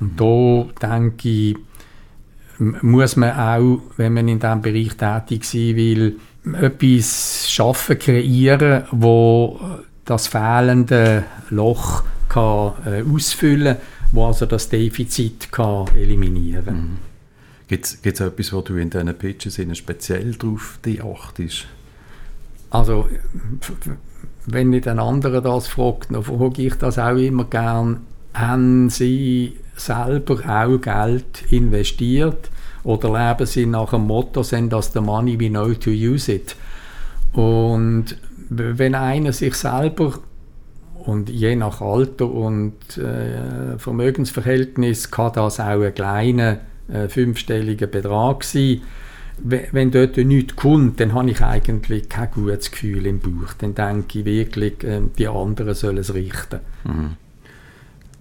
Und 0.00 0.20
da 0.20 0.88
denke 0.88 1.28
ich, 1.28 1.56
muss 2.58 3.16
man 3.16 3.36
auch, 3.36 3.82
wenn 3.96 4.14
man 4.14 4.28
in 4.28 4.38
diesem 4.38 4.62
Bereich 4.62 4.96
tätig 4.96 5.44
sein 5.44 5.76
will, 5.76 6.18
etwas 6.60 7.50
schaffen, 7.50 7.98
kreieren, 7.98 8.84
wo 8.92 9.60
das 10.06 10.28
fehlende 10.28 11.24
Loch 11.50 12.04
kann, 12.28 12.72
äh, 12.86 13.02
ausfüllen 13.02 13.76
wo 14.12 14.26
also 14.26 14.46
das 14.46 14.68
Defizit 14.68 15.50
kann 15.52 15.86
eliminieren 15.96 16.64
kann. 16.64 16.76
Mhm. 16.76 16.98
Gibt 17.68 17.84
es 18.04 18.20
etwas, 18.20 18.52
wo 18.52 18.60
du 18.60 18.76
in 18.76 18.90
diesen 18.90 19.12
Pitches 19.18 19.60
speziell 19.76 20.34
darauf 20.34 20.78
achtest? 21.02 21.66
Also, 22.70 23.08
wenn 24.46 24.70
nicht 24.70 24.86
ein 24.86 25.00
anderer 25.00 25.40
das 25.40 25.66
fragt, 25.66 26.14
dann 26.14 26.22
frage 26.22 26.62
ich 26.62 26.74
das 26.74 26.98
auch 26.98 27.16
immer 27.16 27.44
gern. 27.44 28.02
Haben 28.34 28.90
Sie 28.90 29.56
selber 29.76 30.38
auch 30.48 30.80
Geld 30.80 31.50
investiert 31.50 32.50
oder 32.84 33.12
leben 33.12 33.46
Sie 33.46 33.66
nach 33.66 33.90
dem 33.90 34.06
Motto, 34.06 34.42
send 34.42 34.72
us 34.72 34.92
the 34.92 35.00
money, 35.00 35.38
we 35.40 35.48
know 35.48 35.72
to 35.74 35.90
use 35.90 36.30
it? 36.32 36.54
Und 37.32 38.16
wenn 38.48 38.94
einer 38.94 39.32
sich 39.32 39.54
selber 39.54 40.18
und 41.04 41.30
je 41.30 41.56
nach 41.56 41.80
Alter 41.80 42.30
und 42.30 42.98
äh, 42.98 43.78
Vermögensverhältnis 43.78 45.10
kann 45.10 45.32
das 45.34 45.60
auch 45.60 45.82
ein 45.82 45.94
kleiner 45.94 46.58
äh, 46.88 47.08
fünfstelliger 47.08 47.86
Betrag 47.86 48.44
sein. 48.44 48.82
Wenn 49.38 49.90
dort 49.90 50.16
nichts 50.16 50.56
kommt, 50.56 50.98
dann 50.98 51.12
habe 51.12 51.30
ich 51.30 51.42
eigentlich 51.42 52.08
kein 52.08 52.30
gutes 52.30 52.70
Gefühl 52.70 53.04
im 53.06 53.20
Bauch. 53.20 53.52
Dann 53.58 53.74
denke 53.74 54.20
ich 54.20 54.24
wirklich, 54.24 54.82
äh, 54.82 55.02
die 55.18 55.28
anderen 55.28 55.74
sollen 55.74 55.98
es 55.98 56.14
richten. 56.14 56.60
Mhm. 56.84 57.16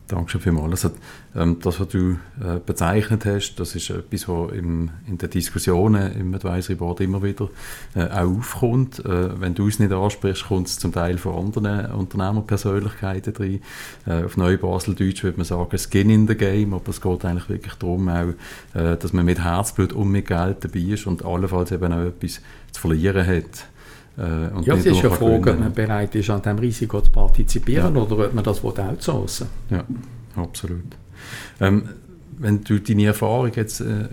Dankeschön 0.08 0.42
vielmals. 0.42 0.86
Also, 0.86 0.96
ähm, 1.36 1.58
das, 1.62 1.80
was 1.80 1.88
du 1.88 2.12
äh, 2.40 2.60
bezeichnet 2.64 3.26
hast, 3.26 3.56
das 3.56 3.76
ist 3.76 3.90
etwas, 3.90 4.28
was 4.28 4.52
im, 4.52 4.92
in 5.08 5.18
den 5.18 5.30
Diskussionen 5.32 6.14
im 6.14 6.34
Advisory 6.36 6.76
Board 6.76 7.02
immer 7.02 7.24
wieder 7.24 7.50
äh, 7.96 8.04
auch 8.04 8.38
aufkommt. 8.38 9.04
Äh, 9.04 9.42
wenn 9.42 9.56
du 9.56 9.68
es 9.68 9.80
nicht 9.80 9.92
ansprichst, 9.92 10.46
kommt 10.46 10.68
es 10.68 10.78
zum 10.78 10.94
Teil 10.94 11.18
von 11.18 11.46
anderen 11.46 11.92
Unternehmerpersönlichkeiten 11.92 13.34
drin. 13.34 13.62
Äh, 14.06 14.26
auf 14.26 14.38
Neubaseldeutsch 14.38 15.24
würde 15.24 15.38
man 15.38 15.46
sagen, 15.46 15.78
Skin 15.78 16.12
in 16.12 16.28
the 16.28 16.36
Game, 16.36 16.76
aber 16.76 16.90
es 16.90 17.02
geht 17.02 17.26
eigentlich 17.26 17.50
wirklich 17.50 17.74
darum, 17.76 18.08
auch, 18.08 18.34
äh, 18.76 18.98
dass 18.98 19.12
man 19.12 19.26
mit 19.26 19.44
Herzblut 19.44 19.92
und 19.92 20.12
mit 20.12 20.28
Geld 20.28 20.64
dabei 20.64 20.80
ist 20.80 21.08
und 21.08 21.26
allenfalls 21.26 21.72
eben 21.72 21.92
auch 21.92 22.06
etwas 22.06 22.42
zu 22.72 22.82
verlieren 22.82 23.26
hat. 23.26 23.68
Äh, 24.18 24.62
ja, 24.64 24.76
es 24.76 24.86
ist 24.86 25.02
ja 25.02 25.10
Frage, 25.10 25.52
ob 25.52 25.60
man 25.60 25.74
bereit 25.74 26.16
ist, 26.16 26.30
an 26.30 26.42
diesem 26.42 26.60
Risiko 26.60 27.02
zu 27.02 27.12
partizipieren 27.12 27.96
ja. 27.96 28.02
oder 28.02 28.26
ob 28.26 28.34
man 28.34 28.44
das 28.44 28.64
outsourcen 28.64 29.48
will. 29.70 29.78
Ja, 29.78 29.84
absolut. 30.42 30.96
Ähm, 31.60 31.90
wenn 32.38 32.64
du 32.64 32.80
deine 32.80 33.06
Erfahrung 33.06 33.52
jetzt 33.56 33.82
äh, 33.82 34.08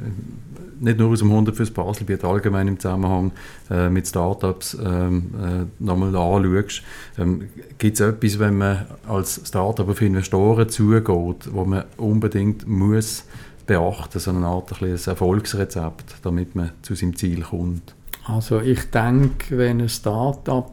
nicht 0.80 0.99
nur 0.99 1.11
aus 1.11 1.21
dem 1.21 1.30
100 1.30 1.54
fürs 1.54 1.71
Baselbiet 1.71 2.25
allgemein 2.25 2.68
im 2.68 2.78
Zusammenhang 2.78 3.32
äh, 3.71 3.88
mit 3.88 4.06
Startups 4.06 4.76
ähm, 4.85 5.30
äh, 5.40 5.85
nochmal 5.85 6.14
anschaust, 6.14 6.82
ähm, 7.18 7.49
gibt 7.78 7.94
es 7.94 8.00
etwas, 8.00 8.38
wenn 8.38 8.59
man 8.59 8.87
als 9.09 9.40
Startup 9.44 9.88
auf 9.88 10.00
Investoren 10.00 10.68
zugeht, 10.68 11.49
wo 11.52 11.64
man 11.64 11.85
unbedingt 11.97 12.66
muss 12.66 13.25
beachten, 13.66 14.18
so 14.18 14.30
eine 14.30 14.47
Art 14.47 14.82
ein 14.82 14.99
Erfolgsrezept, 15.06 16.16
damit 16.23 16.56
man 16.56 16.73
zu 16.82 16.94
seinem 16.94 17.16
Ziel 17.16 17.42
kommt? 17.42 17.94
Also 18.25 18.61
ich 18.61 18.91
denke, 18.91 19.59
wenn 19.59 19.81
ein 19.81 19.88
Startup 19.88 20.73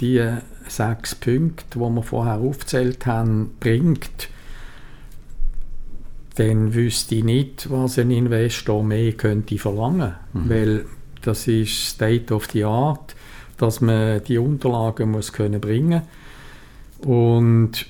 die 0.00 0.22
sechs 0.68 1.14
Punkte, 1.14 1.78
die 1.78 1.80
wir 1.80 2.02
vorher 2.02 2.38
aufgezählt 2.38 3.06
haben, 3.06 3.54
bringt, 3.60 4.28
dann 6.36 6.74
wüsste 6.74 7.14
ich 7.16 7.24
nicht, 7.24 7.70
was 7.70 7.98
ein 7.98 8.10
Investor 8.10 8.82
mehr 8.82 9.12
könnte 9.12 9.58
verlangen. 9.58 10.14
Mhm. 10.32 10.50
Weil 10.50 10.86
das 11.22 11.46
ist 11.46 11.90
State 11.90 12.34
of 12.34 12.48
the 12.52 12.64
Art, 12.64 13.14
dass 13.56 13.80
man 13.80 14.22
die 14.24 14.38
Unterlagen 14.38 15.12
muss 15.12 15.32
können 15.32 15.60
bringen 15.60 16.02
und 17.00 17.86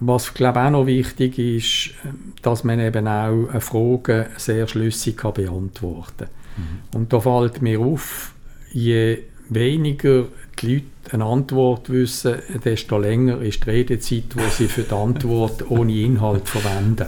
was 0.00 0.34
glaube 0.34 0.60
auch 0.60 0.70
noch 0.70 0.86
wichtig 0.86 1.38
ist, 1.38 1.94
dass 2.42 2.64
man 2.64 2.78
eben 2.78 3.08
auch 3.08 3.48
Fragen 3.60 4.26
sehr 4.36 4.68
schlüssig 4.68 5.16
kann 5.16 5.34
beantworten 5.34 6.26
kann. 6.26 6.41
Mhm. 6.56 6.98
Und 6.98 7.12
da 7.12 7.20
fällt 7.20 7.62
mir 7.62 7.80
auf, 7.80 8.32
je 8.72 9.18
weniger 9.48 10.26
die 10.60 10.74
Leute 10.74 10.86
eine 11.10 11.24
Antwort 11.24 11.90
wissen, 11.90 12.36
desto 12.64 12.98
länger 12.98 13.40
ist 13.42 13.66
die 13.66 13.70
Redezeit, 13.70 14.24
die 14.34 14.50
sie 14.50 14.68
für 14.68 14.82
die 14.82 14.94
Antwort 14.94 15.64
ohne 15.70 15.92
Inhalt 15.92 16.48
verwenden. 16.48 17.06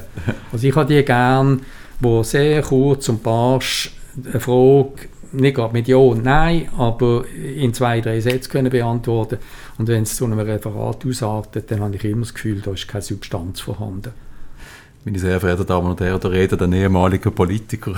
Also 0.52 0.66
ich 0.66 0.74
habe 0.74 0.92
die 0.92 1.04
gern, 1.04 1.62
wo 2.00 2.22
sehr 2.22 2.62
kurz 2.62 3.08
und 3.08 3.22
barsch 3.22 3.94
eine 4.24 4.40
Frage 4.40 5.08
nicht 5.32 5.56
gerade 5.56 5.72
mit 5.72 5.88
Ja 5.88 5.96
und 5.96 6.24
Nein, 6.24 6.68
aber 6.76 7.24
in 7.26 7.74
zwei, 7.74 8.00
drei 8.00 8.20
Sätzen 8.20 8.50
können 8.50 8.70
beantworten 8.70 9.38
Und 9.78 9.88
wenn 9.88 10.04
es 10.04 10.16
zu 10.16 10.24
einem 10.24 10.38
Referat 10.38 11.04
ausartet, 11.04 11.70
dann 11.70 11.80
habe 11.80 11.96
ich 11.96 12.04
immer 12.04 12.20
das 12.20 12.34
Gefühl, 12.34 12.60
da 12.60 12.72
ist 12.72 12.86
keine 12.86 13.02
Substanz 13.02 13.60
vorhanden 13.60 14.12
meine 15.04 15.18
sehr 15.18 15.38
verehrten 15.38 15.66
Damen 15.66 15.90
und 15.90 16.00
Herren, 16.00 16.18
da 16.18 16.28
redet 16.28 16.62
ein 16.62 16.72
ehemaliger 16.72 17.30
Politiker. 17.30 17.92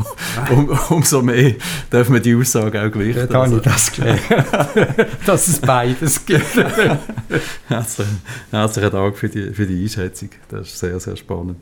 um, 0.50 0.68
umso 0.90 1.20
mehr 1.20 1.54
dürfen 1.90 2.14
wir 2.14 2.20
die 2.20 2.36
Aussage 2.36 2.80
auch 2.80 2.90
gewichten. 2.90 3.26
Da 3.28 3.44
habe 3.44 3.56
ich 3.56 3.62
das 3.62 3.90
gelernt, 3.90 4.20
dass 5.26 5.48
es 5.48 5.58
beides 5.58 6.24
gibt. 6.24 6.54
herzlichen, 7.68 8.22
herzlichen 8.50 8.90
Dank 8.92 9.16
für 9.16 9.28
die, 9.28 9.52
für 9.52 9.66
die 9.66 9.82
Einschätzung. 9.82 10.30
Das 10.50 10.68
ist 10.68 10.78
sehr, 10.78 11.00
sehr 11.00 11.16
spannend. 11.16 11.56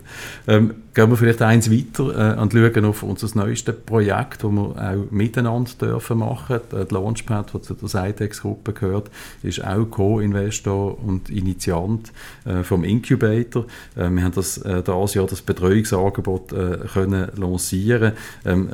Ähm, 0.46 0.74
gehen 0.92 1.08
wir 1.08 1.16
vielleicht 1.16 1.40
eins 1.40 1.70
weiter 1.70 2.36
äh, 2.36 2.40
und 2.40 2.52
schauen 2.52 2.84
auf 2.84 3.02
unser 3.02 3.28
neuestes 3.38 3.76
Projekt, 3.86 4.44
das 4.44 4.50
wir 4.50 4.60
auch 4.60 5.10
miteinander 5.10 5.70
dürfen 5.80 6.18
machen. 6.18 6.60
Die 6.72 6.94
Launchpad, 6.94 7.54
das 7.54 7.62
zu 7.62 7.74
der 7.74 7.88
Sitex-Gruppe 7.88 8.74
gehört, 8.74 9.10
ist 9.42 9.64
auch 9.64 9.86
Co-Investor 9.86 11.02
und 11.02 11.30
Initiant 11.30 12.12
äh, 12.44 12.62
vom 12.64 12.84
Incubator. 12.84 13.64
Äh, 13.96 14.10
wir 14.10 14.24
haben 14.24 14.34
das 14.34 14.58
äh, 14.58 14.82
dieses 14.90 15.14
Jahr 15.14 15.26
das 15.26 15.42
Betreuungsangebot 15.42 16.52
äh, 16.52 16.78
können 16.92 17.28
lancieren 17.36 18.12
ähm, 18.44 18.68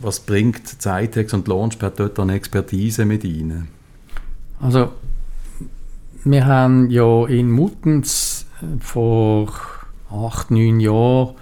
Was 0.00 0.20
bringt 0.20 0.66
Zeitex 0.66 1.32
und 1.32 1.48
Launchpad 1.48 1.98
dort 1.98 2.18
an 2.18 2.30
Expertise 2.30 3.04
mit 3.04 3.24
Ihnen? 3.24 3.68
Also, 4.60 4.92
wir 6.24 6.46
haben 6.46 6.90
ja 6.90 7.26
in 7.26 7.50
Muttens 7.50 8.46
äh, 8.62 8.80
vor 8.80 9.52
acht, 10.10 10.50
neun 10.50 10.80
Jahren 10.80 11.34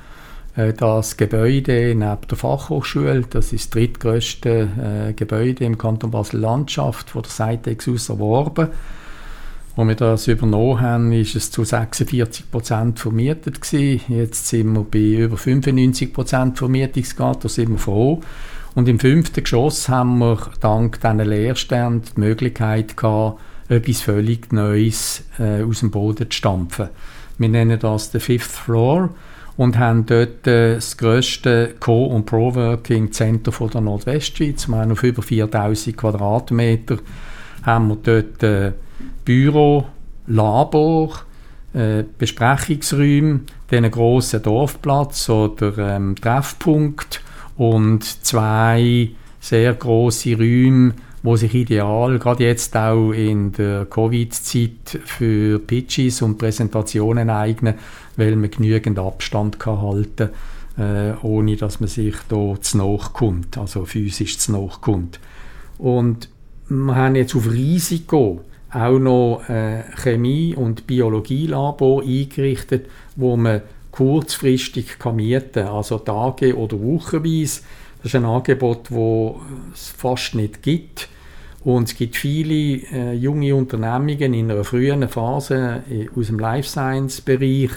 äh, 0.57 0.73
das 0.73 1.17
Gebäude 1.17 1.95
neben 1.95 2.29
der 2.29 2.39
Fachhochschule, 2.39 3.23
das 3.29 3.53
ist 3.53 3.67
das 3.67 3.71
drittgrößte 3.71 5.09
äh, 5.09 5.13
Gebäude 5.13 5.65
im 5.65 5.79
Kanton 5.79 6.11
Basel-Landschaft, 6.11 7.11
von 7.11 7.23
der 7.23 7.31
Seitex 7.31 7.89
aus 7.89 8.09
erworben. 8.09 8.69
Als 9.77 9.89
wir 9.89 9.95
das 9.97 10.29
übernommen 10.29 10.81
haben, 10.81 11.13
ist 11.13 11.35
es 11.35 11.51
zu 11.51 11.65
46 11.65 12.49
Prozent 12.49 13.01
vermietet 13.01 13.61
gewesen. 13.61 14.03
Jetzt 14.09 14.47
sind 14.47 14.73
wir 14.73 14.85
bei 14.85 15.25
über 15.25 15.37
95 15.37 16.13
Prozent 16.13 16.59
Vermietungsgrad, 16.59 17.45
da 17.45 17.49
sind 17.49 17.71
wir 17.71 17.79
froh. 17.79 18.21
Und 18.77 18.89
im 18.89 19.01
fünften 19.01 19.43
Geschoss 19.43 19.89
haben 19.89 20.19
wir 20.19 20.39
dank 20.61 21.01
diesen 21.01 21.19
Leerständen 21.19 22.03
die 22.17 22.21
Möglichkeit 22.21 22.97
gehabt, 22.97 23.41
etwas 23.69 24.01
völlig 24.01 24.53
Neues 24.53 25.25
äh, 25.41 25.65
aus 25.65 25.81
dem 25.81 25.91
Boden 25.91 26.31
zu 26.31 26.37
stampfen. 26.37 26.89
Wir 27.39 27.49
nennen 27.49 27.79
das 27.81 28.13
den 28.13 28.21
Fifth 28.21 28.53
Floor 28.53 29.11
und 29.57 29.79
haben 29.79 30.07
dort 30.07 30.47
äh, 30.47 30.75
das 30.75 30.97
grösste 30.97 31.75
Co- 31.81 32.07
und 32.07 32.27
Pro-Working 32.27 33.11
Center 33.11 33.51
von 33.51 33.71
der 33.71 33.81
Nordwestschweiz. 33.81 34.69
Wir 34.69 34.77
haben 34.77 34.93
auf 34.93 35.03
über 35.03 35.23
4000 35.23 35.97
Quadratmeter 35.97 36.99
haben 37.65 37.89
wir 37.89 37.97
dort 37.97 38.43
äh, 38.43 38.73
Büro, 39.25 39.87
Labor, 40.27 41.11
äh, 41.73 42.05
Besprechungsräume, 42.19 43.41
einen 43.71 43.91
grossen 43.91 44.43
Dorfplatz 44.43 45.29
oder 45.29 45.77
ähm, 45.97 46.15
Treffpunkt 46.15 47.21
und 47.57 48.05
zwei 48.05 49.11
sehr 49.41 49.75
große 49.75 50.37
Räume, 50.37 50.95
wo 51.23 51.37
sich 51.37 51.55
ideal, 51.55 52.19
gerade 52.19 52.45
jetzt 52.45 52.77
auch 52.77 53.13
in 53.13 53.53
der 53.53 53.87
Covid-Zeit, 53.87 55.01
für 55.05 55.59
Pitches 55.59 56.23
und 56.23 56.39
Präsentationen 56.39 57.31
eignen, 57.31 57.75
weil 58.17 58.37
man 58.37 58.51
genügend 58.51 58.99
Abstand 58.99 59.59
kann 59.59 59.81
halten 59.81 60.31
äh, 60.77 61.13
ohne 61.23 61.57
dass 61.57 61.81
man 61.81 61.89
sich 61.89 62.15
da 62.29 62.55
zu 62.61 62.79
nahe 62.79 62.99
kommt, 63.13 63.59
also 63.59 63.85
physisch 63.85 64.39
zu 64.39 64.53
nahe 64.53 64.71
kommt. 64.81 65.21
Und 65.79 66.29
wir 66.69 66.95
haben 66.95 67.15
jetzt 67.15 67.35
auf 67.37 67.51
Risiko 67.51 68.45
auch 68.75 68.99
noch 68.99 69.49
äh, 69.49 69.83
Chemie- 70.03 70.55
und 70.55 70.87
Biologielabor 70.87 72.03
eingerichtet, 72.03 72.87
wo 73.17 73.37
man 73.37 73.63
kurzfristig 73.91 74.99
kann 74.99 75.17
mieten 75.17 75.69
also 75.69 75.99
Tage- 75.99 76.57
oder 76.57 76.81
Wochenweise. 76.81 77.61
Das 77.99 78.07
ist 78.07 78.17
ein 78.17 78.25
Angebot, 78.25 78.91
das 78.91 79.35
es 79.73 79.89
fast 79.91 80.35
nicht 80.35 80.63
gibt. 80.63 81.09
Und 81.65 81.89
es 81.89 81.97
gibt 81.97 82.17
viele 82.17 82.83
äh, 82.93 83.13
junge 83.15 83.55
Unternehmungen 83.55 84.35
in 84.35 84.51
einer 84.51 84.65
frühen 84.65 85.09
Phase 85.09 85.83
äh, 85.91 86.09
aus 86.15 86.27
dem 86.27 86.39
Life 86.39 86.69
Science 86.69 87.23
Bereich, 87.23 87.71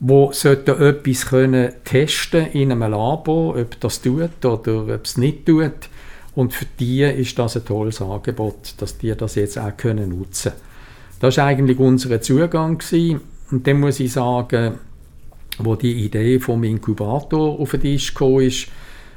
wo 0.00 0.32
sollten 0.32 0.82
etwas 0.82 1.26
können 1.26 1.72
testen 1.84 2.46
in 2.46 2.72
einem 2.72 2.90
Labor, 2.90 3.56
ob 3.56 3.78
das 3.80 4.02
tut 4.02 4.44
oder 4.44 4.94
ob 4.94 5.04
es 5.04 5.16
nicht 5.16 5.46
tut. 5.46 5.88
Und 6.34 6.52
für 6.52 6.66
die 6.78 7.02
ist 7.02 7.38
das 7.38 7.56
ein 7.56 7.64
tolles 7.64 8.02
Angebot, 8.02 8.74
dass 8.78 8.98
die 8.98 9.14
das 9.14 9.36
jetzt 9.36 9.58
auch 9.58 9.76
können 9.76 10.10
nutzen 10.10 10.52
können. 10.52 10.74
Das 11.20 11.36
war 11.36 11.46
eigentlich 11.46 11.78
unser 11.78 12.20
Zugang. 12.20 12.78
Gewesen. 12.78 13.20
Und 13.50 13.66
dann 13.66 13.80
muss 13.80 14.00
ich 14.00 14.12
sagen, 14.12 14.74
wo 15.58 15.76
die 15.76 16.04
Idee 16.04 16.40
vom 16.40 16.64
Inkubator 16.64 17.60
auf 17.60 17.70
den 17.70 17.80
Tisch 17.82 18.14
kam, 18.14 18.40
ist, 18.40 18.68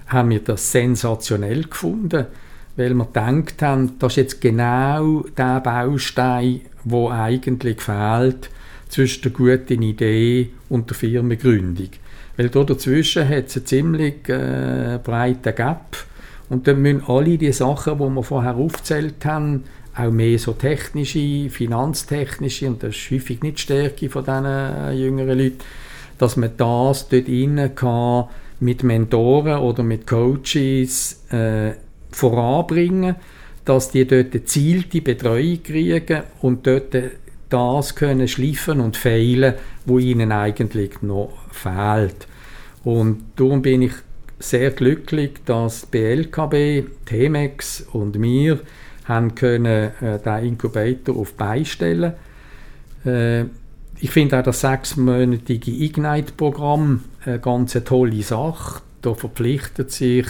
haben 0.07 0.29
wir 0.29 0.39
das 0.39 0.71
sensationell 0.71 1.63
gefunden, 1.63 2.27
weil 2.75 2.93
wir 2.93 3.05
gedacht 3.05 3.61
haben, 3.61 3.97
das 3.99 4.13
ist 4.13 4.17
jetzt 4.17 4.41
genau 4.41 5.25
der 5.35 5.59
Baustein, 5.59 6.61
wo 6.83 7.09
eigentlich 7.09 7.81
fehlt 7.81 8.49
zwischen 8.89 9.23
der 9.23 9.31
guten 9.31 9.81
Idee 9.81 10.51
und 10.69 10.89
der 10.89 10.95
Firmengründung. 10.95 11.89
Weil 12.37 12.49
dort 12.49 12.69
dazwischen 12.69 13.27
hat 13.27 13.47
es 13.47 13.57
einen 13.57 13.65
ziemlich 13.65 14.29
äh, 14.29 14.99
breiten 15.03 15.55
Gap 15.55 15.97
und 16.49 16.67
dann 16.67 16.81
müssen 16.81 17.03
alle 17.07 17.37
die 17.37 17.51
Sachen, 17.51 17.97
die 17.97 18.03
wir 18.03 18.23
vorher 18.23 18.55
aufgezählt 18.55 19.25
haben, 19.25 19.63
auch 19.95 20.11
mehr 20.11 20.37
so 20.37 20.53
technische, 20.53 21.49
finanztechnische, 21.49 22.67
und 22.67 22.83
das 22.83 22.95
ist 22.95 23.11
häufig 23.11 23.41
nicht 23.41 23.57
die 23.57 23.61
Stärke 23.61 24.09
von 24.09 24.23
diesen 24.23 24.97
jüngeren 24.97 25.39
Leuten, 25.39 25.59
dass 26.17 26.37
man 26.37 26.51
das 26.57 27.09
dort 27.09 27.27
innen 27.27 27.75
kann, 27.75 28.25
mit 28.59 28.83
Mentoren 28.83 29.59
oder 29.59 29.83
mit 29.83 30.07
Coaches 30.07 31.23
äh, 31.31 31.73
voranbringen, 32.11 33.15
dass 33.65 33.91
die 33.91 34.07
dort 34.07 34.31
gezielte 34.31 35.01
Betreuung 35.01 35.61
kriegen 35.61 36.23
und 36.41 36.65
dort 36.65 36.95
das 37.49 37.95
können 37.95 38.27
schliffen 38.27 38.79
und 38.79 38.97
feilen, 38.97 39.55
wo 39.85 39.99
ihnen 39.99 40.31
eigentlich 40.31 41.01
noch 41.01 41.29
fehlt. 41.51 42.27
Und 42.83 43.23
darum 43.35 43.61
bin 43.61 43.83
ich 43.83 43.93
sehr 44.39 44.71
glücklich, 44.71 45.31
dass 45.45 45.85
BLKB, 45.85 47.05
Temex 47.05 47.85
und 47.91 48.21
wir 48.21 48.59
haben 49.05 49.35
können 49.35 49.91
äh, 50.01 50.19
den 50.19 50.45
Inkubator 50.45 51.17
auf 51.17 51.33
beistellen. 51.33 52.13
Äh, 53.05 53.45
ich 53.99 54.11
finde 54.11 54.39
auch 54.39 54.43
das 54.43 54.61
sechsmonatige 54.61 55.71
Ignite-Programm 55.71 57.03
eine 57.25 57.39
ganz 57.39 57.73
tolle 57.83 58.21
Sache. 58.21 58.81
Da 59.01 59.13
verpflichtet 59.15 59.91
sich 59.91 60.27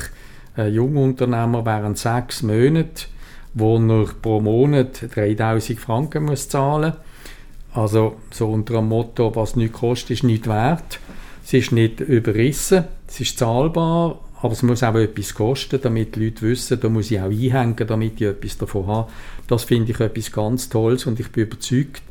ein 0.55 0.73
Jungunternehmer 0.73 1.65
während 1.65 1.97
sechs 1.97 2.43
Monaten, 2.43 3.07
wo 3.53 3.77
er 3.77 4.05
pro 4.21 4.39
Monat 4.39 5.13
3000 5.13 5.79
Franken 5.79 6.25
muss 6.25 6.47
zahlen 6.47 6.93
muss. 6.93 7.77
Also 7.77 8.15
so 8.31 8.49
unter 8.49 8.75
dem 8.75 8.87
Motto, 8.87 9.35
was 9.35 9.55
nichts 9.55 9.79
kostet, 9.79 10.11
ist 10.11 10.23
nicht 10.23 10.47
wert. 10.47 10.99
Es 11.43 11.53
ist 11.53 11.71
nicht 11.71 11.99
überrissen, 11.99 12.85
es 13.07 13.19
ist 13.19 13.39
zahlbar, 13.39 14.19
aber 14.41 14.53
es 14.53 14.63
muss 14.63 14.83
auch 14.83 14.95
etwas 14.95 15.33
kosten, 15.33 15.79
damit 15.81 16.15
die 16.15 16.25
Leute 16.25 16.41
wissen, 16.43 16.79
da 16.79 16.89
muss 16.89 17.09
ich 17.09 17.19
auch 17.19 17.25
einhängen, 17.25 17.87
damit 17.87 18.21
ich 18.21 18.27
etwas 18.27 18.57
davon 18.57 18.87
habe. 18.87 19.11
Das 19.47 19.63
finde 19.63 19.91
ich 19.91 19.99
etwas 19.99 20.31
ganz 20.31 20.69
Tolles 20.69 21.05
und 21.05 21.19
ich 21.19 21.31
bin 21.31 21.45
überzeugt, 21.45 22.03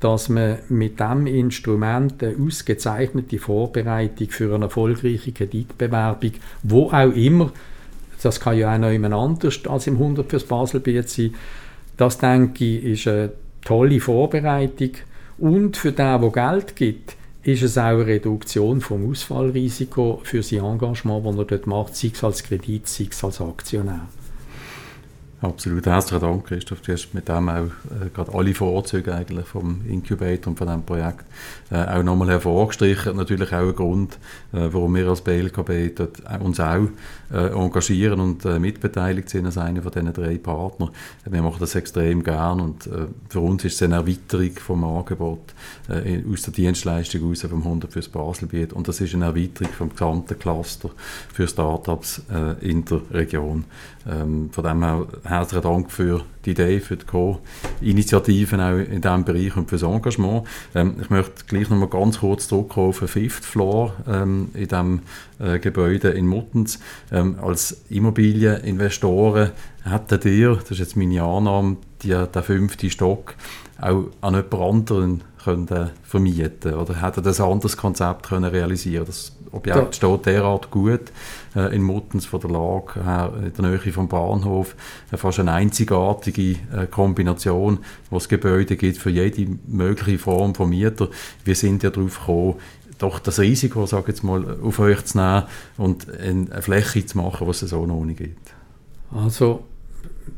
dass 0.00 0.28
man 0.28 0.58
mit 0.68 1.00
diesem 1.00 1.26
Instrument 1.26 2.22
eine 2.22 2.36
ausgezeichnete 2.38 3.38
Vorbereitung 3.38 4.28
für 4.30 4.54
eine 4.54 4.66
erfolgreiche 4.66 5.32
Kreditbewerbung, 5.32 6.32
wo 6.62 6.90
auch 6.90 7.12
immer, 7.12 7.52
das 8.22 8.40
kann 8.40 8.56
ja 8.56 8.74
auch 8.74 8.78
noch 8.78 8.90
jemand 8.90 9.14
anders 9.14 9.60
als 9.66 9.86
im 9.86 9.94
100 9.94 10.28
fürs 10.28 10.44
Baselbiet 10.44 11.08
sein, 11.08 11.34
das 11.96 12.18
denke 12.18 12.64
ich, 12.64 12.84
ist 12.84 13.08
eine 13.08 13.32
tolle 13.62 14.00
Vorbereitung 14.00 14.90
und 15.38 15.76
für 15.76 15.92
den, 15.92 16.20
der 16.20 16.30
Geld 16.30 16.76
gibt, 16.76 17.16
ist 17.44 17.62
es 17.62 17.76
auch 17.76 17.82
eine 17.82 18.06
Reduktion 18.06 18.80
vom 18.80 19.10
Ausfallrisiko 19.10 20.20
für 20.24 20.42
sein 20.42 20.64
Engagement, 20.64 21.26
das 21.26 21.36
er 21.36 21.44
dort 21.44 21.66
macht, 21.66 21.94
sei 21.94 22.10
es 22.12 22.24
als 22.24 22.42
Kredit, 22.42 22.88
sei 22.88 23.08
es 23.10 23.22
als 23.22 23.40
Aktionär. 23.40 24.08
Absolut. 25.44 25.84
Herzlichen 25.84 26.22
Dank, 26.22 26.46
Christoph. 26.46 26.80
Du 26.80 26.92
hast 26.92 27.12
mit 27.12 27.28
dem 27.28 27.50
auch 27.50 27.66
äh, 27.66 28.08
gerade 28.14 28.32
alle 28.32 28.54
Vorzüge 28.54 29.14
eigentlich 29.14 29.46
vom 29.46 29.82
Incubator 29.86 30.50
und 30.50 30.56
von 30.56 30.66
diesem 30.66 30.84
Projekt 30.84 31.26
äh, 31.70 31.84
auch 31.84 32.02
nochmal 32.02 32.28
hervorgestrichen. 32.30 33.14
Natürlich 33.14 33.52
auch 33.52 33.68
ein 33.68 33.76
Grund, 33.76 34.14
äh, 34.54 34.68
warum 34.72 34.94
wir 34.94 35.06
als 35.06 35.20
BLKB 35.20 35.96
dort 35.96 36.40
uns 36.40 36.60
auch 36.60 36.88
äh, 37.30 37.48
engagieren 37.48 38.20
und 38.20 38.46
äh, 38.46 38.58
mitbeteiligt 38.58 39.28
sind 39.28 39.44
als 39.44 39.58
einer 39.58 39.82
von 39.82 39.92
diesen 39.92 40.14
drei 40.14 40.38
Partnern. 40.38 40.90
Wir 41.26 41.42
machen 41.42 41.58
das 41.60 41.74
extrem 41.74 42.24
gern 42.24 42.60
und 42.60 42.86
äh, 42.86 43.06
für 43.28 43.40
uns 43.40 43.66
ist 43.66 43.74
es 43.74 43.82
eine 43.82 43.96
Erweiterung 43.96 44.52
vom 44.52 44.84
Angebot 44.84 45.54
aus 45.88 46.42
der 46.42 46.52
Dienstleistung 46.52 47.28
raus 47.28 47.42
vom 47.42 47.62
100 47.62 47.92
fürs 47.92 48.08
Baselbiet 48.08 48.72
und 48.72 48.88
das 48.88 49.00
ist 49.00 49.14
eine 49.14 49.26
Erweiterung 49.26 49.72
vom 49.72 49.90
gesamten 49.90 50.38
Cluster 50.38 50.90
für 51.32 51.46
Startups 51.46 52.22
in 52.60 52.84
der 52.84 53.00
Region. 53.10 53.64
Ähm, 54.06 54.50
von 54.50 54.64
dem 54.64 54.82
her 54.82 55.06
herzlichen 55.24 55.62
Dank 55.62 55.90
für 55.90 56.22
die 56.44 56.50
Idee, 56.50 56.80
für 56.80 56.96
die 56.96 57.06
Co-Initiativen 57.06 58.60
auch 58.60 58.76
in 58.76 59.00
diesem 59.00 59.24
Bereich 59.24 59.56
und 59.56 59.70
für 59.70 59.76
das 59.76 59.88
Engagement. 59.88 60.46
Ähm, 60.74 60.96
ich 61.00 61.10
möchte 61.10 61.44
gleich 61.46 61.70
noch 61.70 61.78
mal 61.78 61.88
ganz 61.88 62.20
kurz 62.20 62.48
zurückkommen 62.48 62.88
auf 62.88 62.98
den 62.98 63.08
Fifth 63.08 63.44
Floor 63.44 63.94
ähm, 64.06 64.50
in 64.54 64.68
diesem 64.68 65.00
äh, 65.38 65.58
Gebäude 65.58 66.10
in 66.10 66.26
Muttens. 66.26 66.80
Ähm, 67.10 67.36
als 67.40 67.84
Immobilieninvestoren 67.88 69.52
hättet 69.84 70.24
ihr, 70.26 70.56
das 70.56 70.72
ist 70.72 70.78
jetzt 70.78 70.96
meine 70.96 71.22
Annahme, 71.22 71.78
die, 72.02 72.10
den 72.10 72.42
fünften 72.42 72.90
Stock 72.90 73.34
auch 73.80 74.04
an 74.20 74.34
jemand 74.34 74.54
anderen 74.54 75.20
können, 75.42 75.90
vermieten 76.02 76.74
oder 76.74 77.02
hätte 77.02 77.22
das 77.22 77.40
ein 77.40 77.50
anderes 77.50 77.76
Konzept 77.76 78.28
können 78.28 78.50
realisieren 78.50 79.04
Das 79.06 79.32
Objekt 79.52 79.76
ja. 79.76 79.92
steht 79.92 80.26
derart 80.26 80.70
gut 80.70 81.12
in 81.54 81.82
Muttens 81.82 82.26
von 82.26 82.40
der 82.40 82.50
Lage 82.50 83.04
her, 83.04 83.32
in 83.36 83.52
der 83.52 83.70
Nähe 83.70 83.92
vom 83.92 84.08
Bahnhof. 84.08 84.74
Äh, 85.10 85.16
fast 85.16 85.40
eine 85.40 85.52
einzigartige 85.52 86.52
äh, 86.72 86.86
Kombination, 86.90 87.78
wo 88.10 88.16
es 88.16 88.28
Gebäude 88.28 88.76
gibt 88.76 88.98
für 88.98 89.10
jede 89.10 89.56
mögliche 89.66 90.18
Form 90.18 90.54
von 90.54 90.68
Mieter. 90.68 91.08
Wir 91.44 91.54
sind 91.54 91.82
ja 91.82 91.90
darauf 91.90 92.18
gekommen, 92.18 92.54
doch 92.98 93.18
das 93.18 93.40
Risiko, 93.40 93.86
sage 93.86 94.08
jetzt 94.08 94.22
mal, 94.22 94.58
auf 94.62 94.78
euch 94.78 95.04
zu 95.04 95.18
nehmen 95.18 95.44
und 95.76 96.06
eine 96.18 96.62
Fläche 96.62 97.04
zu 97.06 97.18
machen, 97.18 97.46
was 97.46 97.62
es 97.62 97.70
so 97.70 97.86
noch 97.86 98.04
nicht 98.04 98.18
gibt. 98.18 98.54
Also 99.12 99.64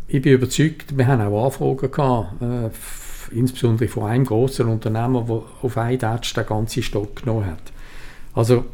ich 0.08 0.22
bin 0.22 0.34
überzeugt, 0.34 0.96
wir 0.96 1.06
haben 1.06 1.20
auch 1.20 1.46
Anfragen 1.46 1.90
gehabt, 1.90 2.42
äh, 2.42 2.70
insbesondere 3.36 3.88
von 3.88 4.04
einem 4.04 4.24
großen 4.24 4.66
Unternehmer, 4.66 5.22
der 5.22 5.42
auf 5.62 5.76
einen 5.76 5.98
Tatsch 5.98 6.34
den 6.34 6.46
ganzen 6.46 6.82
Stock 6.82 7.16
genommen 7.16 7.46
hat. 7.46 7.72
Also 8.34 8.66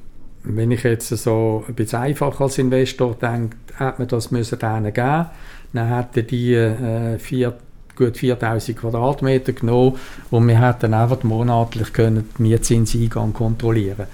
wenn 0.44 0.70
ich 0.70 0.82
jetzt 0.82 1.08
so 1.08 1.64
ein 1.68 1.74
bisschen 1.74 2.00
einfach 2.00 2.40
als 2.40 2.58
Investor 2.58 3.14
denke, 3.14 3.56
hätte 3.76 3.98
man 3.98 4.08
das 4.08 4.30
müssen 4.30 4.58
denen 4.58 4.92
geben 4.92 5.26
dann 5.74 5.88
hätten 5.88 6.26
die 6.26 6.54
äh, 6.54 7.18
vier, 7.18 7.54
gut 7.96 8.16
4000 8.16 8.76
Quadratmeter 8.76 9.52
genommen 9.52 9.96
und 10.30 10.46
wir 10.48 10.60
hätten 10.60 10.94
einfach 10.94 11.22
monatlich 11.22 11.92
können 11.92 12.28
die 12.36 12.42
Mietzinseingang 12.42 13.32
kontrollieren 13.32 14.06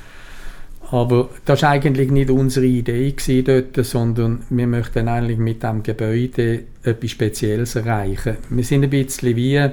aber 0.90 1.28
das 1.44 1.62
war 1.62 1.70
eigentlich 1.70 2.10
nicht 2.10 2.30
unsere 2.30 2.66
Idee 2.66 3.14
dort, 3.42 3.84
sondern 3.84 4.44
wir 4.48 4.66
möchten 4.66 5.06
eigentlich 5.06 5.38
mit 5.38 5.62
dem 5.62 5.82
Gebäude 5.82 6.62
etwas 6.82 7.10
Spezielles 7.10 7.76
erreichen. 7.76 8.38
Wir 8.48 8.64
sind 8.64 8.84
ein 8.84 8.90
bisschen 8.90 9.36
wie 9.36 9.56
äh, 9.56 9.70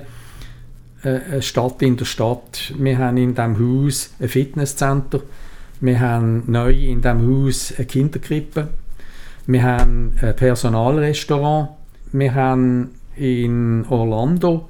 eine 1.03 1.41
Stadt 1.41 1.81
in 1.81 1.95
der 1.95 2.05
Stadt. 2.05 2.73
Wir 2.77 2.97
haben 2.97 3.15
in 3.15 3.33
diesem 3.33 3.59
Haus 3.59 4.11
ein 4.19 4.27
Fitnesscenter, 4.27 5.21
wir 5.81 5.99
haben 5.99 6.43
neu 6.47 6.71
in 6.71 7.01
diesem 7.01 7.27
Haus 7.27 7.73
eine 7.77 7.85
Kinderkrippe. 7.85 8.69
Wir 9.47 9.63
haben 9.63 10.13
ein 10.21 10.35
Personalrestaurant. 10.35 11.69
Wir 12.11 12.33
haben 12.33 12.95
in 13.15 13.85
Orlando 13.89 14.69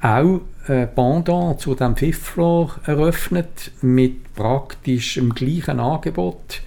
auch 0.00 0.40
ein 0.68 0.94
Pendant 0.94 1.60
zu 1.60 1.74
dem 1.74 1.96
Fifth 1.96 2.22
Floor 2.22 2.74
eröffnet 2.84 3.70
mit 3.82 4.34
praktisch 4.34 5.14
dem 5.14 5.34
gleichen 5.34 5.80
Angebot. 5.80 6.60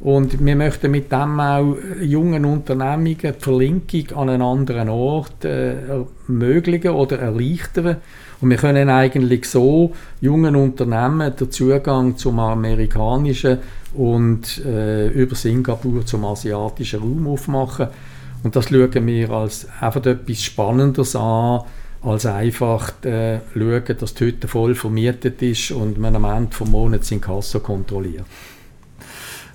Und 0.00 0.44
wir 0.44 0.56
möchten 0.56 0.90
mit 0.90 1.12
dem 1.12 1.38
auch 1.38 1.76
jungen 2.00 2.44
Unternehmungen 2.44 3.16
die 3.18 3.32
Verlinkung 3.38 4.16
an 4.16 4.28
einen 4.30 4.42
anderen 4.42 4.88
Ort 4.88 5.44
äh, 5.44 5.76
ermöglichen 5.86 6.90
oder 6.90 7.20
erleichtern. 7.20 7.98
Und 8.42 8.50
wir 8.50 8.56
können 8.56 8.90
eigentlich 8.90 9.48
so 9.48 9.92
jungen 10.20 10.56
Unternehmen 10.56 11.34
den 11.36 11.50
Zugang 11.52 12.16
zum 12.16 12.40
amerikanischen 12.40 13.58
und 13.94 14.64
äh, 14.66 15.08
über 15.10 15.36
Singapur 15.36 16.04
zum 16.04 16.24
asiatischen 16.24 17.00
Raum 17.00 17.28
aufmachen. 17.28 17.86
Und 18.42 18.56
das 18.56 18.68
schauen 18.68 19.06
wir 19.06 19.30
als 19.30 19.68
einfach 19.80 20.04
etwas 20.04 20.42
Spannendes 20.42 21.14
an, 21.14 21.60
als 22.02 22.26
einfach 22.26 22.92
äh, 23.04 23.38
schauen, 23.54 23.96
dass 23.96 24.14
die 24.14 24.24
Hütte 24.24 24.48
voll 24.48 24.74
vermietet 24.74 25.40
ist 25.40 25.70
und 25.70 25.98
man 25.98 26.16
am 26.16 26.24
Ende 26.24 26.50
des 26.50 26.68
Monats 26.68 27.12
in 27.12 27.20
Kasse 27.20 27.60
kontrolliert. 27.60 28.26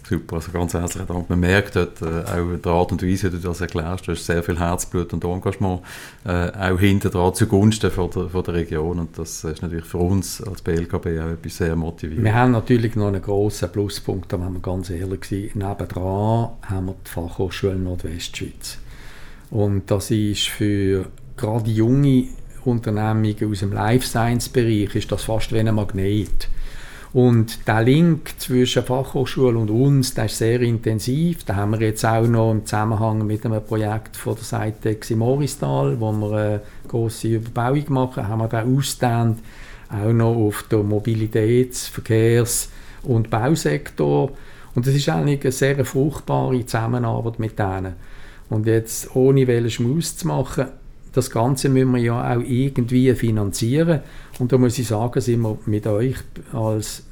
Super, 0.07 0.37
also 0.37 0.53
ganz 0.53 0.73
herzlichen 0.73 1.05
Dank. 1.05 1.29
Man 1.29 1.41
merkt 1.41 1.75
dort 1.75 2.01
äh, 2.01 2.05
auch 2.05 2.57
der 2.63 2.71
Art 2.71 2.93
und 2.93 3.03
Weise, 3.03 3.29
wie 3.33 3.41
du 3.41 3.47
das 3.49 3.59
erklärst, 3.59 4.07
du 4.07 4.13
hast 4.13 4.25
sehr 4.25 4.41
viel 4.41 4.57
Herzblut 4.57 5.11
und 5.11 5.25
Engagement 5.25 5.81
äh, 6.25 6.49
auch 6.49 6.79
hinter 6.79 7.09
dran 7.09 7.33
zugunsten 7.33 7.91
von 7.91 8.09
der, 8.11 8.29
von 8.29 8.41
der 8.41 8.53
Region 8.53 8.99
und 8.99 9.17
das 9.17 9.43
ist 9.43 9.61
natürlich 9.61 9.83
für 9.83 9.97
uns 9.97 10.41
als 10.41 10.61
BLKB 10.61 11.07
auch 11.07 11.31
etwas 11.31 11.57
sehr 11.57 11.75
motivierend. 11.75 12.23
Wir 12.23 12.33
haben 12.33 12.53
natürlich 12.53 12.95
noch 12.95 13.09
einen 13.09 13.21
grossen 13.21 13.69
Pluspunkt, 13.69 14.31
da 14.31 14.39
wenn 14.39 14.53
wir 14.53 14.61
ganz 14.61 14.89
ehrlich 14.89 15.25
sind. 15.25 15.57
Nebendran 15.57 16.51
haben 16.61 16.85
wir 16.85 16.95
die 17.05 17.09
Fachhochschule 17.09 17.75
Nordwestschweiz 17.75 18.77
und 19.49 19.91
das 19.91 20.09
ist 20.09 20.47
für 20.47 21.07
gerade 21.35 21.69
junge 21.69 22.27
Unternehmungen 22.63 23.51
aus 23.51 23.59
dem 23.59 23.73
Life 23.73 24.07
Science 24.07 24.47
Bereich 24.47 24.95
ist 24.95 25.11
das 25.11 25.23
fast 25.23 25.51
wie 25.51 25.59
ein 25.59 25.75
Magnet 25.75 26.47
und 27.13 27.67
der 27.67 27.83
Link 27.83 28.33
zwischen 28.37 28.83
Fachhochschule 28.83 29.57
und 29.57 29.69
uns, 29.69 30.13
der 30.13 30.25
ist 30.25 30.37
sehr 30.37 30.61
intensiv. 30.61 31.45
Da 31.45 31.55
haben 31.55 31.71
wir 31.71 31.87
jetzt 31.87 32.05
auch 32.05 32.27
noch 32.27 32.51
im 32.51 32.65
Zusammenhang 32.65 33.25
mit 33.25 33.45
einem 33.45 33.63
Projekt 33.63 34.17
von 34.17 34.35
der 34.35 34.43
Seite 34.43 34.97
in 35.09 35.17
Moristal, 35.17 35.99
wo 35.99 36.11
wir 36.11 36.31
eine 36.31 36.61
grosse 36.87 37.29
Überbauung 37.29 37.85
machen, 37.89 38.27
haben 38.27 38.39
wir 38.39 38.47
den 38.49 38.77
ausgedehnt, 38.77 39.39
auch 39.89 40.11
noch 40.11 40.35
auf 40.35 40.63
den 40.63 40.89
Mobilitäts-, 40.89 41.89
Verkehrs- 41.89 42.69
und 43.03 43.29
Bausektor. 43.29 44.31
Und 44.75 44.85
das 44.85 44.93
ist 44.93 45.09
eigentlich 45.09 45.41
eine 45.43 45.51
sehr 45.51 45.85
fruchtbare 45.85 46.65
Zusammenarbeit 46.65 47.39
mit 47.39 47.57
denen. 47.57 47.93
Und 48.49 48.67
jetzt, 48.67 49.15
ohne 49.15 49.47
welchen 49.47 49.71
Schmaus 49.71 50.17
zu 50.17 50.27
machen, 50.27 50.67
das 51.17 51.31
Ganze 51.31 51.69
müssen 51.69 51.93
wir 51.93 52.01
ja 52.01 52.35
auch 52.35 52.41
irgendwie 52.41 53.11
finanzieren. 53.15 54.01
Und 54.37 54.51
da 54.51 54.59
muss 54.59 54.77
ich 54.77 54.87
sagen, 54.87 55.19
sind 55.19 55.41
wir 55.41 55.57
mit 55.65 55.87
euch 55.87 56.15
als 56.53 57.03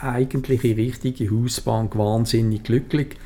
eigentliche 0.00 0.76
richtige 0.76 1.28
Hausbank 1.28 1.98
wahnsinnig 1.98 2.62
glücklich, 2.62 3.16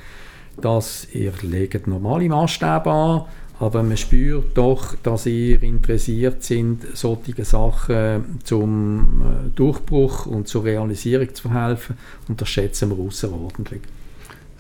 dass 0.59 1.07
ihr 1.13 1.35
legt 1.43 1.87
normale 1.87 2.31
Maßstäbe 2.31 2.91
an, 2.91 3.23
aber 3.61 3.83
man 3.83 3.99
spürt 3.99 4.57
doch, 4.57 4.95
dass 5.03 5.27
ihr 5.27 5.63
interessiert 5.63 6.43
sind, 6.43 6.87
solche 6.95 7.45
Sachen 7.45 8.39
zum 8.43 9.23
äh, 9.23 9.51
Durchbruch 9.55 10.25
und 10.25 10.49
zur 10.49 10.65
Realisierung 10.65 11.35
zu 11.35 11.51
verhelfen 11.51 11.97
und 12.29 12.41
das 12.41 12.49
schätzen 12.49 12.89
wir 12.89 13.05
außerordentlich. 13.05 13.83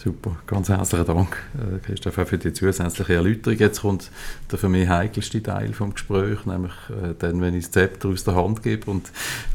Super, 0.02 0.34
ganz 0.48 0.68
herzlichen 0.68 1.06
Dank, 1.06 1.36
äh, 1.54 1.78
Christoph, 1.78 2.14
für 2.14 2.36
die 2.36 2.52
zusätzliche 2.52 3.14
Erläuterung. 3.14 3.56
Jetzt 3.56 3.82
kommt 3.82 4.10
der 4.50 4.58
für 4.58 4.68
mich 4.68 4.88
heikelste 4.88 5.40
Teil 5.40 5.68
des 5.68 5.78
Gesprächs, 5.78 6.44
nämlich 6.44 6.72
äh, 6.90 7.14
dann, 7.16 7.40
wenn 7.40 7.54
ich 7.54 7.66
das 7.66 7.70
Zepter 7.70 8.08
aus 8.08 8.24
der 8.24 8.34
Hand 8.34 8.64
gebe 8.64 8.90
und 8.90 9.12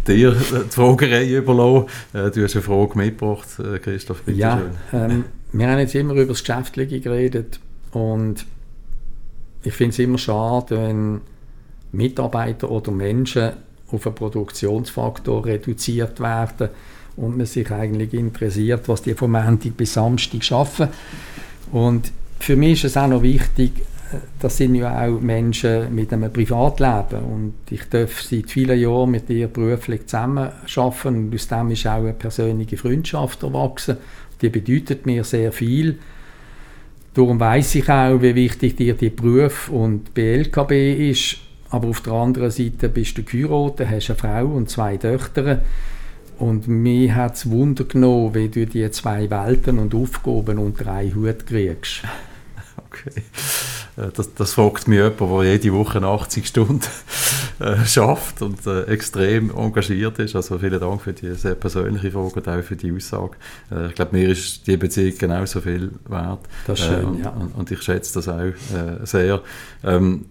dir 0.08 0.32
die 0.32 0.70
Fragerei 0.70 1.36
überlasse. 1.36 1.88
Äh, 2.14 2.32
du 2.32 2.44
hast 2.46 2.56
eine 2.56 2.62
Frage 2.62 2.98
mitgebracht, 2.98 3.48
Christoph, 3.84 4.22
bitte 4.22 4.40
Ja, 4.40 4.62
ähm, 4.94 5.26
wir 5.52 5.68
haben 5.68 5.80
jetzt 5.80 5.96
immer 5.96 6.14
über 6.14 6.28
das 6.28 6.46
Geschäftliche 6.46 7.02
geredet 7.02 7.60
und 7.92 8.46
ich 9.64 9.74
finde 9.74 9.90
es 9.90 10.00
immer 10.00 10.18
schade, 10.18 10.78
wenn 10.78 11.20
Mitarbeiter 11.92 12.72
oder 12.72 12.94
Menschen 12.94 13.52
auf 13.92 14.06
einen 14.06 14.16
Produktionsfaktor 14.16 15.46
reduziert 15.46 16.22
werden 16.22 16.70
und 17.18 17.38
man 17.38 17.46
sich 17.46 17.70
eigentlich 17.72 18.14
interessiert, 18.14 18.88
was 18.88 19.02
die 19.02 19.16
vom 19.16 19.32
Montag 19.32 19.76
bis 19.76 19.94
Samstag 19.94 20.44
schaffen. 20.44 20.88
Und 21.72 22.12
für 22.40 22.56
mich 22.56 22.84
ist 22.84 22.92
es 22.92 22.98
auch 22.98 23.08
noch 23.08 23.24
wichtig, 23.24 23.72
äh, 24.12 24.18
das 24.40 24.58
sind 24.58 24.76
ja 24.76 25.06
auch 25.06 25.20
Menschen 25.20 25.94
mit 25.94 26.14
einem 26.14 26.32
Privatleben 26.32 27.24
und 27.24 27.54
ich 27.70 27.84
darf 27.90 28.22
seit 28.22 28.50
vielen 28.50 28.80
Jahren 28.80 29.12
mit 29.12 29.30
ihr 29.30 29.48
beruflich 29.48 30.06
zusammen 30.06 30.50
arbeiten 30.76 31.08
und 31.08 31.34
aus 31.34 31.48
dem 31.48 31.72
ist 31.72 31.88
auch 31.88 31.98
eine 31.98 32.14
persönliche 32.14 32.78
Freundschaft 32.78 33.44
erwachsen. 33.44 33.98
Die 34.42 34.50
bedeutet 34.50 35.06
mir 35.06 35.24
sehr 35.24 35.52
viel. 35.52 35.98
Darum 37.16 37.40
weiß 37.40 37.76
ich 37.76 37.90
auch, 37.90 38.22
wie 38.22 38.36
wichtig 38.36 38.78
dir 38.78 38.94
die 38.94 39.10
Beruf 39.10 39.70
und 39.70 40.14
BLKB 40.14 41.10
ist. 41.10 41.38
Aber 41.72 41.88
auf 41.88 42.02
der 42.02 42.14
anderen 42.14 42.52
Seite 42.52 42.90
bist 42.90 43.18
du 43.18 43.24
geheiratet, 43.24 43.90
hast 43.90 44.10
eine 44.12 44.20
Frau 44.20 44.46
und 44.46 44.70
zwei 44.70 44.98
Töchter 44.98 45.64
Und 46.38 46.68
mir 46.68 47.16
hat 47.16 47.36
es 47.36 47.50
Wunder 47.50 47.84
genommen, 47.84 48.36
wie 48.36 48.50
du 48.50 48.66
die 48.66 48.90
zwei 48.92 49.30
Welten 49.30 49.80
und 49.80 49.96
Aufgaben 49.96 50.60
unter 50.60 50.92
einen 50.92 51.16
Hut 51.16 51.46
kriegst. 51.46 52.04
Okay. 52.90 53.22
Äh, 53.98 54.12
das, 54.16 54.34
das 54.34 54.54
fragt 54.54 54.88
mich 54.88 55.00
jemand, 55.00 55.20
der 55.20 55.52
jede 55.52 55.74
Woche 55.74 56.02
80 56.02 56.48
Stunden 56.48 56.82
äh, 57.60 57.86
schafft 57.86 58.42
und 58.42 58.66
äh, 58.66 58.84
extrem 58.84 59.52
engagiert 59.56 60.20
ist. 60.20 60.36
Also 60.36 60.58
vielen 60.58 60.80
Dank 60.80 61.02
für 61.02 61.14
die 61.14 61.34
sehr 61.34 61.56
persönliche 61.56 62.12
Frage 62.12 62.36
und 62.36 62.48
auch 62.48 62.64
für 62.64 62.76
die 62.76 62.92
Aussage. 62.92 63.32
Äh, 63.72 63.88
ich 63.88 63.96
glaube, 63.96 64.16
mir 64.16 64.30
ist 64.30 64.66
die 64.68 64.78
Beziehung 64.78 65.18
genauso 65.18 65.62
viel 65.62 65.92
wert. 66.08 66.40
Das 66.66 66.80
ist 66.80 66.86
schön, 66.86 67.02
äh, 67.02 67.06
und, 67.06 67.24
ja. 67.24 67.30
Und, 67.32 67.56
und, 67.56 67.72
ich 67.72 67.82
schätze 67.82 68.14
das 68.16 68.30
auch 68.30 68.42
äh, 68.42 69.06
sehr. 69.06 69.42
Ähm, 69.84 70.26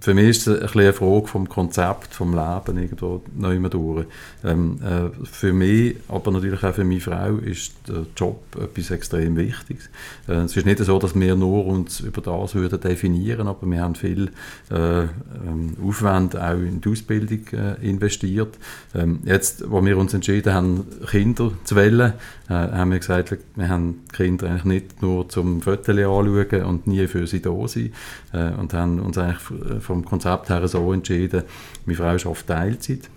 für 0.00 0.14
mich 0.14 0.28
ist 0.28 0.46
es 0.46 0.62
ein 0.62 0.80
eine 0.80 0.92
Frage 0.92 1.26
vom 1.26 1.48
Konzept, 1.48 2.14
vom 2.14 2.32
Leben 2.32 2.78
irgendwo 2.78 3.22
immer 3.38 3.68
durch. 3.68 4.06
Ähm, 4.44 4.78
äh, 4.82 5.24
für 5.24 5.52
mich, 5.52 5.96
aber 6.08 6.30
natürlich 6.30 6.62
auch 6.62 6.74
für 6.74 6.84
meine 6.84 7.00
Frau, 7.00 7.36
ist 7.36 7.74
der 7.88 8.06
Job 8.16 8.40
etwas 8.60 8.90
extrem 8.90 9.36
Wichtiges. 9.36 9.88
Äh, 10.28 10.44
es 10.44 10.56
ist 10.56 10.66
nicht 10.66 10.78
so, 10.78 10.98
dass 10.98 11.18
wir 11.18 11.34
nur 11.34 11.66
uns 11.66 12.00
über 12.00 12.20
das 12.20 12.54
würden 12.54 12.80
definieren, 12.80 13.48
aber 13.48 13.66
wir 13.68 13.80
haben 13.80 13.94
viel 13.94 14.30
äh, 14.70 15.02
ähm, 15.02 15.76
Aufwand 15.84 16.36
auch 16.36 16.58
in 16.58 16.80
die 16.80 16.90
Ausbildung 16.90 17.40
äh, 17.52 17.88
investiert. 17.88 18.56
Ähm, 18.94 19.20
jetzt, 19.24 19.68
wo 19.70 19.84
wir 19.84 19.96
uns 19.98 20.14
entschieden 20.14 20.52
haben, 20.52 20.86
Kinder 21.10 21.52
zu 21.64 21.76
wählen, 21.76 22.12
äh, 22.48 22.52
haben 22.52 22.92
wir 22.92 22.98
gesagt, 22.98 23.36
wir 23.56 23.68
haben 23.68 24.02
die 24.10 24.16
Kinder 24.16 24.48
eigentlich 24.48 24.64
nicht 24.64 25.02
nur 25.02 25.28
zum 25.28 25.62
Fotos 25.62 25.88
anschauen 25.88 26.64
und 26.64 26.86
nie 26.86 27.06
für 27.06 27.26
sie 27.26 27.40
da 27.40 27.66
sein 27.66 27.92
äh, 28.32 28.50
und 28.52 28.72
haben 28.74 29.00
uns 29.00 29.18
eigentlich 29.18 29.63
vom 29.80 30.04
Konzept 30.04 30.48
her 30.48 30.66
so 30.68 30.92
entschieden, 30.92 31.42
meine 31.86 31.96
Frau 31.96 32.18
schafft 32.18 32.46
Teilzeit 32.46 33.10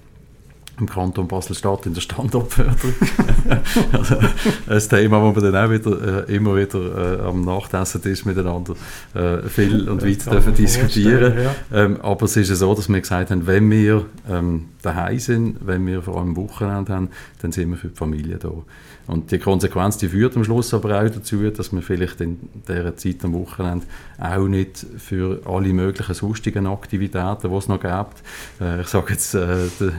im 0.80 0.88
Kanton 0.88 1.28
Basel-Stadt 1.28 1.86
in 1.88 1.94
der 1.94 2.02
Standortförderung. 2.02 2.94
also 3.92 4.16
ein 4.68 4.80
Thema, 4.80 5.22
wo 5.22 5.36
wir 5.36 5.52
dann 5.52 5.66
auch 5.66 5.72
wieder, 5.72 6.28
äh, 6.28 6.36
immer 6.36 6.56
wieder 6.56 7.20
äh, 7.20 7.28
am 7.28 7.42
Nachtessen 7.42 8.02
miteinander 8.26 8.76
äh, 9.16 9.42
viel 9.48 9.90
und 9.90 10.06
weit 10.06 10.26
dürfen 10.26 10.54
diskutieren. 10.54 11.34
Ja. 11.38 11.56
Ähm, 11.84 12.02
aber 12.02 12.26
es 12.26 12.38
ist 12.38 12.50
ja 12.50 12.56
so, 12.56 12.76
dass 12.76 12.90
wir 12.90 13.00
gesagt 13.02 13.32
haben, 13.32 13.48
wenn 13.48 13.72
wir 13.72 14.06
ähm, 14.30 14.66
daheim 14.84 15.20
sind, 15.20 15.58
wenn 15.66 15.86
wir 15.88 16.04
vor 16.04 16.18
allem 16.18 16.36
Wochenende 16.36 16.94
haben, 16.94 17.10
dann 17.42 17.52
sind 17.52 17.72
wir 17.72 17.78
für 17.78 17.88
die 17.88 17.96
Familie 17.96 18.38
da. 18.38 18.52
Und 19.08 19.32
die 19.32 19.40
Konsequenz, 19.40 19.98
die 19.98 20.10
führt 20.10 20.36
am 20.36 20.44
Schluss 20.44 20.74
aber 20.74 21.02
auch 21.02 21.10
dazu, 21.10 21.50
dass 21.50 21.72
man 21.72 21.82
vielleicht 21.82 22.20
in 22.20 22.38
dieser 22.68 22.96
Zeit 22.98 23.24
am 23.24 23.34
Wochenende 23.34 23.86
auch 24.20 24.48
nicht 24.48 24.86
für 24.98 25.42
alle 25.46 25.70
möglichen 25.70 26.14
sonstigen 26.14 26.68
Aktivitäten, 26.68 27.50
die 27.50 27.56
es 27.56 27.68
noch 27.70 27.80
gibt, 27.80 28.22
äh, 28.60 28.82
ich 28.82 28.88
sage 28.88 29.14
jetzt 29.14 29.34
äh, 29.34 29.68
der 29.80 29.94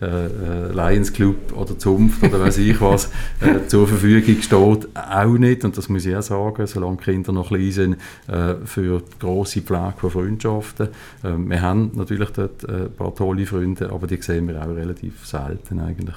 äh, 0.00 0.26
äh, 0.26 0.72
Lions 0.72 1.12
Club 1.12 1.52
oder 1.54 1.78
Zunft 1.78 2.22
oder 2.22 2.40
weiß 2.40 2.58
ich 2.58 2.80
was, 2.80 3.10
äh, 3.40 3.66
zur 3.66 3.86
Verfügung 3.86 4.40
steht, 4.40 4.88
auch 4.96 5.38
nicht, 5.38 5.64
und 5.64 5.76
das 5.76 5.88
muss 5.88 6.06
ich 6.06 6.16
auch 6.16 6.22
sagen, 6.22 6.66
solange 6.66 6.96
Kinder 6.96 7.32
noch 7.32 7.48
klein 7.48 7.70
sind, 7.70 7.96
äh, 8.28 8.54
für 8.64 9.00
die 9.00 9.18
grosse 9.18 9.60
Pflege 9.60 9.94
von 9.98 10.10
Freundschaften. 10.10 10.88
Ähm, 11.22 11.50
wir 11.50 11.60
haben 11.60 11.90
natürlich 11.94 12.30
dort 12.30 12.66
ein 12.68 12.90
paar 12.92 13.14
tolle 13.14 13.44
Freunde, 13.44 13.90
aber 13.90 14.06
die 14.06 14.22
sehen 14.22 14.48
wir 14.48 14.62
auch 14.62 14.74
relativ 14.74 15.26
selten 15.26 15.80
eigentlich 15.80 16.16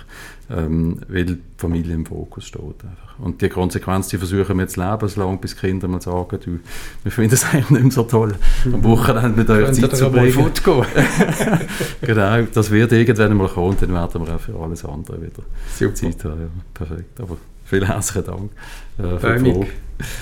ähm, 0.50 1.00
weil 1.08 1.26
die 1.26 1.38
Familie 1.58 1.96
im 1.96 2.06
Fokus 2.06 2.37
steht. 2.42 2.62
Einfach. 2.62 3.20
Und 3.20 3.42
die 3.42 3.50
Konsequenz, 3.50 4.08
die 4.10 4.18
versuchen 4.18 4.58
wir 4.58 4.64
jetzt 4.64 4.78
leben, 4.78 5.08
solange 5.08 5.38
bis 5.38 5.56
die 5.56 5.62
Kinder 5.62 5.88
mal 5.88 6.02
sagen, 6.02 6.40
du, 6.44 6.60
wir 7.04 7.12
finden 7.12 7.34
es 7.34 7.46
eigentlich 7.52 7.70
nicht 7.70 7.84
mehr 7.84 7.92
so 7.92 8.04
toll, 8.04 8.36
am 8.66 8.84
Wochenende 8.84 9.38
mit 9.38 9.50
eurer 9.50 9.72
Zeit 9.74 9.96
zu 9.96 10.10
bringen. 10.10 10.52
genau, 12.02 12.42
das 12.54 12.72
wird 12.72 12.92
irgendwann 12.92 13.38
mal 13.38 13.48
kommen, 13.48 13.78
dann 13.80 13.94
werden 13.94 14.26
wir 14.28 14.36
auch 14.36 14.40
für 14.40 14.56
alles 14.60 14.86
andere 14.86 15.22
wieder 15.22 15.44
Super. 15.76 15.96
Zeit 15.96 16.24
haben. 16.24 16.42
Ja, 16.42 16.48
perfekt, 16.74 17.20
aber 17.20 17.38
vielen 17.66 17.86
herzlichen 17.86 18.26
Dank 18.26 18.52
äh, 18.98 19.20
für 19.20 19.40
die 19.40 19.52
Frage. 19.52 19.68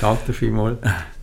Danke 0.01 0.33
vielmals. 0.33 0.77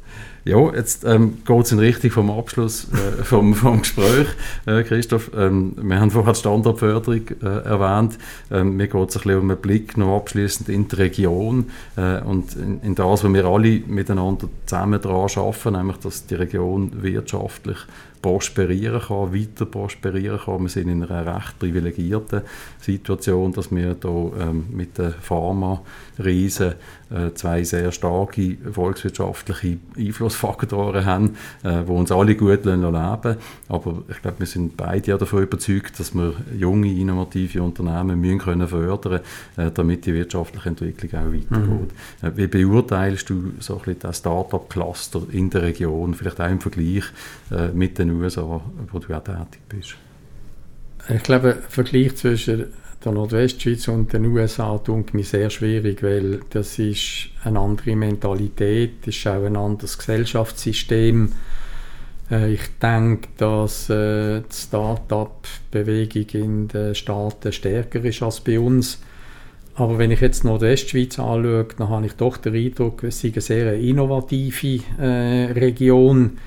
Ja, 0.45 0.75
jetzt 0.75 1.05
ähm, 1.05 1.39
geht 1.45 1.65
es 1.65 1.71
in 1.71 1.79
Richtung 1.79 2.11
vom 2.11 2.31
Abschluss 2.31 2.89
äh, 2.93 3.23
vom, 3.23 3.55
vom 3.55 3.81
Gespräch, 3.81 4.27
äh, 4.67 4.83
Christoph. 4.83 5.31
Ähm, 5.37 5.75
wir 5.81 6.01
haben 6.01 6.11
vorher 6.11 6.33
die 6.33 6.41
Standardförderung 6.41 7.29
äh, 7.43 7.47
erwähnt. 7.47 8.19
Ähm, 8.51 8.77
mir 8.77 8.89
geht 8.89 9.09
es 9.09 9.17
ein 9.17 9.23
bisschen 9.23 9.41
um 9.41 9.51
einen 9.51 9.61
Blick 9.61 9.97
noch 9.97 10.17
abschließend 10.17 10.69
in 10.69 10.89
die 10.89 10.97
Region 10.97 11.71
äh, 11.97 12.21
und 12.23 12.57
in, 12.57 12.81
in, 12.83 12.97
das, 12.97 13.23
was 13.23 13.33
wir 13.33 13.45
alle 13.45 13.83
miteinander 13.87 14.49
zusammen 14.67 15.01
daran 15.01 15.31
arbeiten, 15.37 15.73
nämlich, 15.75 15.99
dass 15.99 16.27
die 16.27 16.35
Region 16.35 16.91
wirtschaftlich 17.03 17.79
prosperieren 18.23 19.01
kann, 19.01 19.35
weiter 19.35 19.67
prosperieren 19.67 20.39
kann. 20.39 20.63
Wir 20.63 20.69
sind 20.69 20.89
in 20.89 21.03
einer 21.03 21.35
recht 21.35 21.59
privilegierten 21.59 22.43
Situation, 22.81 23.53
dass 23.53 23.71
wir 23.71 23.97
hier 24.01 24.33
ähm, 24.41 24.67
mit 24.71 24.97
den 24.97 25.13
Pharma-Riesen 25.13 26.75
äh, 27.11 27.35
zwei 27.35 27.63
sehr 27.65 27.93
starke 27.93 28.57
volkswirtschaftliche 28.73 29.79
Einflussfaktoren 29.99 31.05
haben, 31.05 31.37
äh, 31.63 31.83
wo 31.85 31.97
uns 31.97 32.11
alle 32.11 32.35
gut 32.37 32.65
leben 32.65 32.93
lassen. 32.93 33.37
Aber 33.69 34.03
ich 34.09 34.23
glaube, 34.23 34.39
wir 34.39 34.47
sind 34.47 34.77
beide 34.77 35.11
ja 35.11 35.19
davon 35.19 35.43
überzeugt, 35.43 36.01
dass 36.01 36.15
wir 36.15 36.35
junge, 36.57 36.93
innovative 36.93 37.63
Unternehmen 37.63 38.21
müssen 38.21 38.39
können 38.39 38.69
fördern 38.69 39.21
äh, 39.57 39.71
damit 39.71 40.07
die 40.07 40.15
wirtschaftliche 40.15 40.69
Entwicklung 40.69 41.21
auch 41.21 41.33
weitergeht. 41.33 41.91
Mhm. 42.23 42.29
Äh, 42.29 42.37
wie 42.37 42.47
beurteilst 42.47 43.29
du 43.29 43.53
so 43.59 43.75
ein 43.75 43.79
bisschen 43.81 44.01
das 44.01 44.19
Start-up-Cluster 44.19 45.23
in 45.33 45.51
der 45.51 45.63
Region, 45.63 46.15
vielleicht 46.15 46.41
auch 46.41 46.49
im 46.49 46.61
Vergleich 46.61 47.05
äh, 47.51 47.69
mit 47.69 47.99
den 47.99 48.12
USA, 48.17 48.61
wo 48.91 48.99
du 48.99 49.15
auch 49.15 49.25
tätig 49.25 49.61
bist? 49.69 49.97
Ich 51.09 51.23
glaube, 51.23 51.55
der 51.55 51.63
Vergleich 51.69 52.17
zwischen 52.17 52.67
der 53.05 53.13
Nordwestschweiz 53.13 53.89
und 53.89 54.13
den 54.13 54.27
USA 54.27 54.79
tut 54.79 55.15
mir 55.15 55.25
sehr 55.25 55.51
schwierig, 55.51 56.03
weil 56.03 56.41
das 56.51 56.79
ist 56.79 57.29
eine 57.43 57.59
andere 57.59 57.97
Mentalität, 57.97 59.07
das 59.07 59.17
ist 59.17 59.27
auch 59.27 59.45
ein 59.45 59.57
anderes 59.57 59.99
Gesellschaftssystem. 59.99 61.33
Äh, 62.31 62.55
ich 62.55 62.61
denke, 62.81 63.29
dass 63.37 63.91
äh, 63.91 64.41
die 64.41 64.55
Start-up-Bewegung 64.55 66.27
in 66.33 66.69
den 66.69 66.95
Staaten 66.95 67.53
stärker 67.53 68.05
ist 68.05 68.23
als 68.23 68.41
bei 68.41 68.61
uns. 68.61 69.01
Aber 69.75 69.99
wenn 69.99 70.11
ich 70.11 70.21
jetzt 70.21 70.45
Nordwestschweiz 70.45 71.19
anschaue, 71.19 71.67
dann 71.77 71.89
habe 71.89 72.07
ich 72.07 72.13
doch 72.13 72.37
den 72.37 72.55
Eindruck, 72.55 73.03
es 73.05 73.25
ist 73.25 73.35
eine 73.35 73.41
sehr 73.41 73.75
innovative 73.75 74.83
äh, 75.01 75.53
Region 75.53 76.39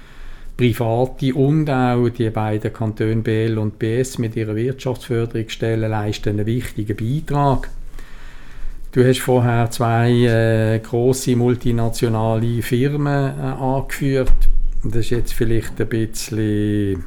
Private 0.58 1.34
und 1.34 1.70
auch 1.70 2.08
die 2.10 2.30
beiden 2.30 2.72
Kantone 2.72 3.18
BL 3.18 3.58
und 3.58 3.78
BS 3.78 4.20
mit 4.20 4.38
ihrer 4.38 4.56
Wirtschaftsförderungsstelle 4.56 5.88
leisten 5.88 6.30
einen 6.30 6.46
wichtigen 6.46 6.96
Beitrag. 6.96 7.70
Du 8.94 9.06
hast 9.06 9.20
vorher 9.20 9.70
zwei 9.72 10.12
äh, 10.12 10.80
große 10.80 11.36
multinationale 11.36 12.62
Firmen 12.62 13.38
äh, 13.38 13.42
angeführt. 13.42 14.32
Das 14.86 14.96
ist 14.96 15.10
jetzt 15.10 15.34
vielleicht 15.34 15.82
ein 15.82 15.90
bisschen 15.90 17.04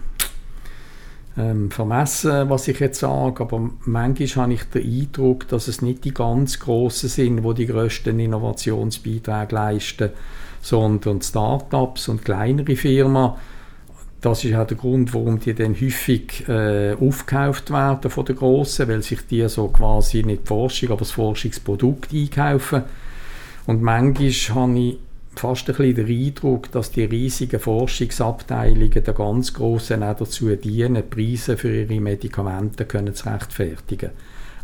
ähm, 1.38 1.70
vermessen, 1.70 2.50
was 2.50 2.68
ich 2.68 2.80
jetzt 2.80 3.00
sage, 3.00 3.42
aber 3.42 3.70
manchmal 3.86 4.44
habe 4.44 4.52
ich 4.52 4.64
den 4.64 4.84
Eindruck, 4.84 5.48
dass 5.48 5.68
es 5.68 5.80
nicht 5.80 6.04
die 6.04 6.12
ganz 6.12 6.58
Großen 6.58 7.08
sind, 7.08 7.42
die 7.42 7.54
die 7.54 7.66
grössten 7.66 8.20
Innovationsbeiträge 8.20 9.54
leisten 9.54 10.10
sondern 10.60 11.22
Start-ups 11.22 12.08
und 12.08 12.24
kleinere 12.24 12.76
Firmen. 12.76 13.32
Das 14.20 14.44
ist 14.44 14.54
auch 14.54 14.66
der 14.66 14.76
Grund, 14.76 15.14
warum 15.14 15.38
die 15.38 15.54
dann 15.54 15.80
häufig 15.80 16.48
äh, 16.48 16.94
aufgekauft 16.94 17.70
werden 17.70 18.10
von 18.10 18.24
den 18.24 18.36
Grossen, 18.36 18.88
weil 18.88 19.02
sich 19.02 19.26
die 19.26 19.48
so 19.48 19.68
quasi 19.68 20.24
nicht 20.24 20.42
die 20.42 20.46
Forschung, 20.46 20.90
aber 20.90 20.98
das 20.98 21.12
Forschungsprodukt 21.12 22.12
einkaufen. 22.12 22.82
Und 23.66 23.82
manchmal 23.82 24.30
habe 24.56 24.78
ich 24.78 24.98
fast 25.36 25.68
ein 25.68 25.76
bisschen 25.76 25.94
den 25.94 26.26
Eindruck, 26.26 26.72
dass 26.72 26.90
die 26.90 27.04
riesigen 27.04 27.60
Forschungsabteilungen 27.60 29.04
der 29.04 29.14
ganz 29.14 29.54
Grossen 29.54 30.02
auch 30.02 30.16
dazu 30.16 30.54
dienen, 30.56 31.08
Preise 31.08 31.56
für 31.56 31.82
ihre 31.82 32.00
Medikamente 32.00 32.86
können 32.86 33.14
zu 33.14 33.28
rechtfertigen. 33.28 34.10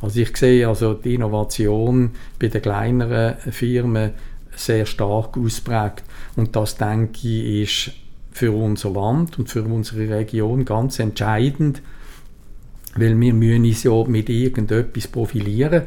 Also 0.02 0.20
ich 0.20 0.36
sehe 0.36 0.68
also 0.68 0.94
die 0.94 1.14
Innovation 1.14 2.10
bei 2.38 2.48
den 2.48 2.60
kleineren 2.60 3.36
Firmen 3.52 4.10
sehr 4.56 4.86
stark 4.86 5.36
ausprägt. 5.36 6.04
Und 6.36 6.54
das, 6.56 6.76
denke 6.76 7.28
ich, 7.28 7.88
ist 7.88 7.94
für 8.34 8.52
unser 8.52 8.90
Land 8.90 9.38
und 9.38 9.48
für 9.48 9.62
unsere 9.62 10.08
Region 10.08 10.64
ganz 10.64 10.98
entscheidend, 10.98 11.80
weil 12.96 13.18
wir 13.18 13.32
müssen 13.32 13.64
uns 13.64 13.82
ja 13.84 14.04
mit 14.04 14.28
irgendetwas 14.28 15.06
profilieren. 15.06 15.82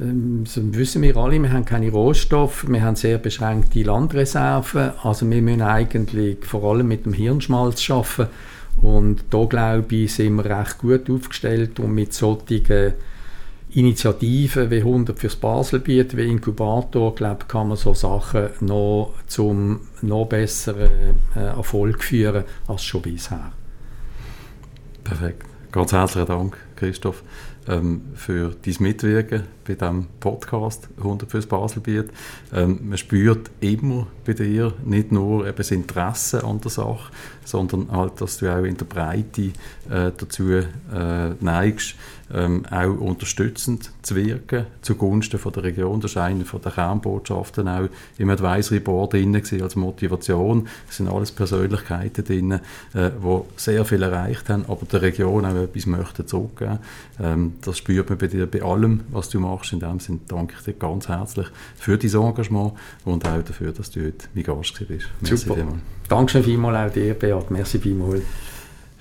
Ähm, 0.00 0.44
das 0.44 0.60
wissen 0.62 1.02
wir 1.02 1.16
alle, 1.16 1.40
wir 1.40 1.52
haben 1.52 1.64
keine 1.64 1.90
Rohstoffe, 1.90 2.66
wir 2.68 2.82
haben 2.82 2.96
sehr 2.96 3.18
beschränkte 3.18 3.82
Landreserven, 3.82 4.92
also 5.02 5.28
wir 5.28 5.42
müssen 5.42 5.62
eigentlich 5.62 6.44
vor 6.44 6.64
allem 6.64 6.88
mit 6.88 7.06
dem 7.06 7.12
Hirnschmalz 7.12 7.90
arbeiten 7.90 8.28
und 8.82 9.24
da 9.30 9.44
glaube 9.44 9.94
ich, 9.94 10.14
sind 10.14 10.36
wir 10.36 10.44
recht 10.44 10.78
gut 10.78 11.10
aufgestellt 11.10 11.78
und 11.80 11.94
mit 11.94 12.12
solchen 12.12 12.94
Initiativen 13.74 14.70
wie 14.70 14.78
100 14.78 15.18
fürs 15.18 15.36
Baselbiet, 15.36 16.16
wie 16.16 16.28
Inkubator, 16.28 17.14
glaube 17.14 17.46
kann 17.48 17.68
man 17.68 17.76
so 17.76 17.92
Sachen 17.94 18.50
noch 18.60 19.14
zum 19.26 19.80
noch 20.02 20.26
besseren 20.26 20.90
äh, 21.34 21.40
Erfolg 21.40 22.04
führen 22.04 22.44
als 22.68 22.84
schon 22.84 23.02
bisher. 23.02 23.52
Perfekt. 25.02 25.42
Ganz 25.72 25.92
herzlichen 25.92 26.28
Dank, 26.28 26.56
Christoph. 26.76 27.22
ähm, 27.68 28.02
für 28.14 28.54
dein 28.64 28.76
Mitwirken 28.80 29.44
bei 29.64 29.74
diesem 29.74 30.06
Podcast 30.20 30.88
100 30.98 31.30
fürs 31.30 31.46
Baselbiet. 31.46 32.10
Ähm, 32.52 32.80
man 32.88 32.98
spürt 32.98 33.50
immer 33.60 34.06
bei 34.24 34.32
dir 34.32 34.72
nicht 34.84 35.12
nur 35.12 35.46
eben 35.46 35.56
das 35.56 35.70
Interesse 35.70 36.44
an 36.44 36.60
der 36.60 36.70
Sache, 36.70 37.10
sondern 37.44 37.90
halt, 37.90 38.20
dass 38.20 38.38
du 38.38 38.48
auch 38.48 38.64
in 38.64 38.76
der 38.76 38.84
Breite 38.84 39.52
äh, 39.90 40.12
dazu 40.16 40.50
äh, 40.50 40.64
neigst, 41.40 41.94
ähm, 42.32 42.64
auch 42.70 42.98
unterstützend 42.98 43.90
zu 44.02 44.16
wirken 44.16 44.66
zugunsten 44.82 45.38
von 45.38 45.52
der 45.52 45.64
Region. 45.64 46.00
Das 46.00 46.12
ist 46.12 46.16
eine 46.16 46.44
von 46.44 46.60
der 46.62 46.72
Kernbotschaften 46.72 47.68
auch 47.68 47.88
im 48.18 48.30
Advisory 48.30 48.80
Board 48.80 49.12
drin 49.12 49.36
als 49.36 49.76
Motivation. 49.76 50.68
Es 50.88 50.96
sind 50.96 51.08
alles 51.08 51.32
Persönlichkeiten 51.32 52.24
drin, 52.24 52.52
äh, 52.52 52.60
die 52.94 53.40
sehr 53.56 53.84
viel 53.84 54.02
erreicht 54.02 54.48
haben, 54.48 54.64
aber 54.68 54.86
der 54.90 55.02
Region 55.02 55.44
auch 55.44 55.54
etwas 55.54 55.86
möchten 55.86 56.26
zurückgeben. 56.26 56.78
Ähm, 57.20 57.54
das 57.62 57.78
spürt 57.78 58.08
man 58.08 58.18
bei 58.18 58.26
dir 58.26 58.46
bei 58.46 58.62
allem, 58.62 59.00
was 59.10 59.28
du 59.28 59.40
machst. 59.40 59.53
In 59.72 59.80
dem 59.80 60.00
Sinne 60.00 60.20
danke 60.28 60.54
ich 60.58 60.64
dir 60.64 60.74
ganz 60.74 61.08
herzlich 61.08 61.46
für 61.76 61.96
dein 61.96 62.14
Engagement 62.14 62.72
und 63.04 63.26
auch 63.26 63.42
dafür, 63.42 63.72
dass 63.72 63.90
du 63.90 64.04
heute 64.04 64.28
mein 64.34 64.44
Gast 64.44 64.86
bist. 64.86 65.08
Merci 65.20 65.36
Super. 65.36 65.66
Danke 66.08 66.42
vielmals 66.42 66.90
auch 66.90 66.94
dir, 66.94 67.14
Beat. 67.14 67.50
Merci 67.50 67.78
vielmals. 67.78 68.22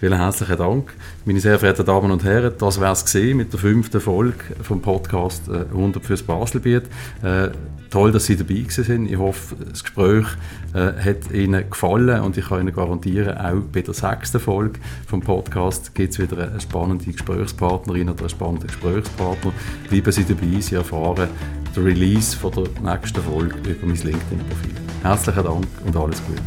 Vielen 0.04 0.18
herzlichen 0.18 0.58
Dank. 0.58 0.94
Meine 1.24 1.40
sehr 1.40 1.58
verehrten 1.58 1.86
Damen 1.86 2.12
und 2.12 2.26
Herren, 2.26 2.52
das 2.60 2.82
wäre 2.82 2.92
es 2.92 3.14
mit 3.14 3.54
der 3.54 3.60
fünften 3.62 4.02
Folge 4.02 4.36
vom 4.62 4.82
Podcast 4.82 5.50
100 5.50 6.04
äh, 6.04 6.06
fürs 6.06 6.24
Baselbiet. 6.24 6.84
Äh, 7.22 7.52
toll, 7.90 8.12
dass 8.12 8.26
Sie 8.26 8.36
dabei 8.36 8.66
sind. 8.68 9.10
Ich 9.10 9.18
hoffe, 9.18 9.56
das 9.72 9.82
Gespräch 9.82 10.26
äh, 10.74 10.92
hat 11.02 11.32
Ihnen 11.32 11.70
gefallen 11.70 12.20
und 12.20 12.36
ich 12.36 12.50
kann 12.50 12.60
Ihnen 12.60 12.76
garantieren, 12.76 13.38
auch 13.38 13.62
bei 13.72 13.82
der 13.82 13.94
sechsten 13.94 14.42
Folge 14.42 14.82
vom 15.08 15.22
Podcast 15.22 15.96
gibt 15.96 16.12
es 16.12 16.20
wieder 16.20 16.50
eine 16.50 16.60
spannende 16.60 17.06
Gesprächspartnerin 17.06 18.10
oder 18.10 18.20
einen 18.20 18.30
spannenden 18.30 18.68
Gesprächspartner. 18.68 19.54
Bleiben 19.90 20.12
Sie 20.12 20.26
dabei, 20.26 20.60
Sie 20.60 20.76
erfahren 20.76 21.30
den 21.74 21.84
Release 21.86 22.36
von 22.36 22.52
der 22.52 22.94
nächsten 22.94 23.22
Folge 23.22 23.56
über 23.70 23.88
mein 23.88 23.96
LinkedIn-Profil. 23.96 24.74
Herzlichen 25.02 25.44
Dank 25.46 25.68
und 25.86 25.96
alles 25.96 26.22
Gute. 26.26 26.42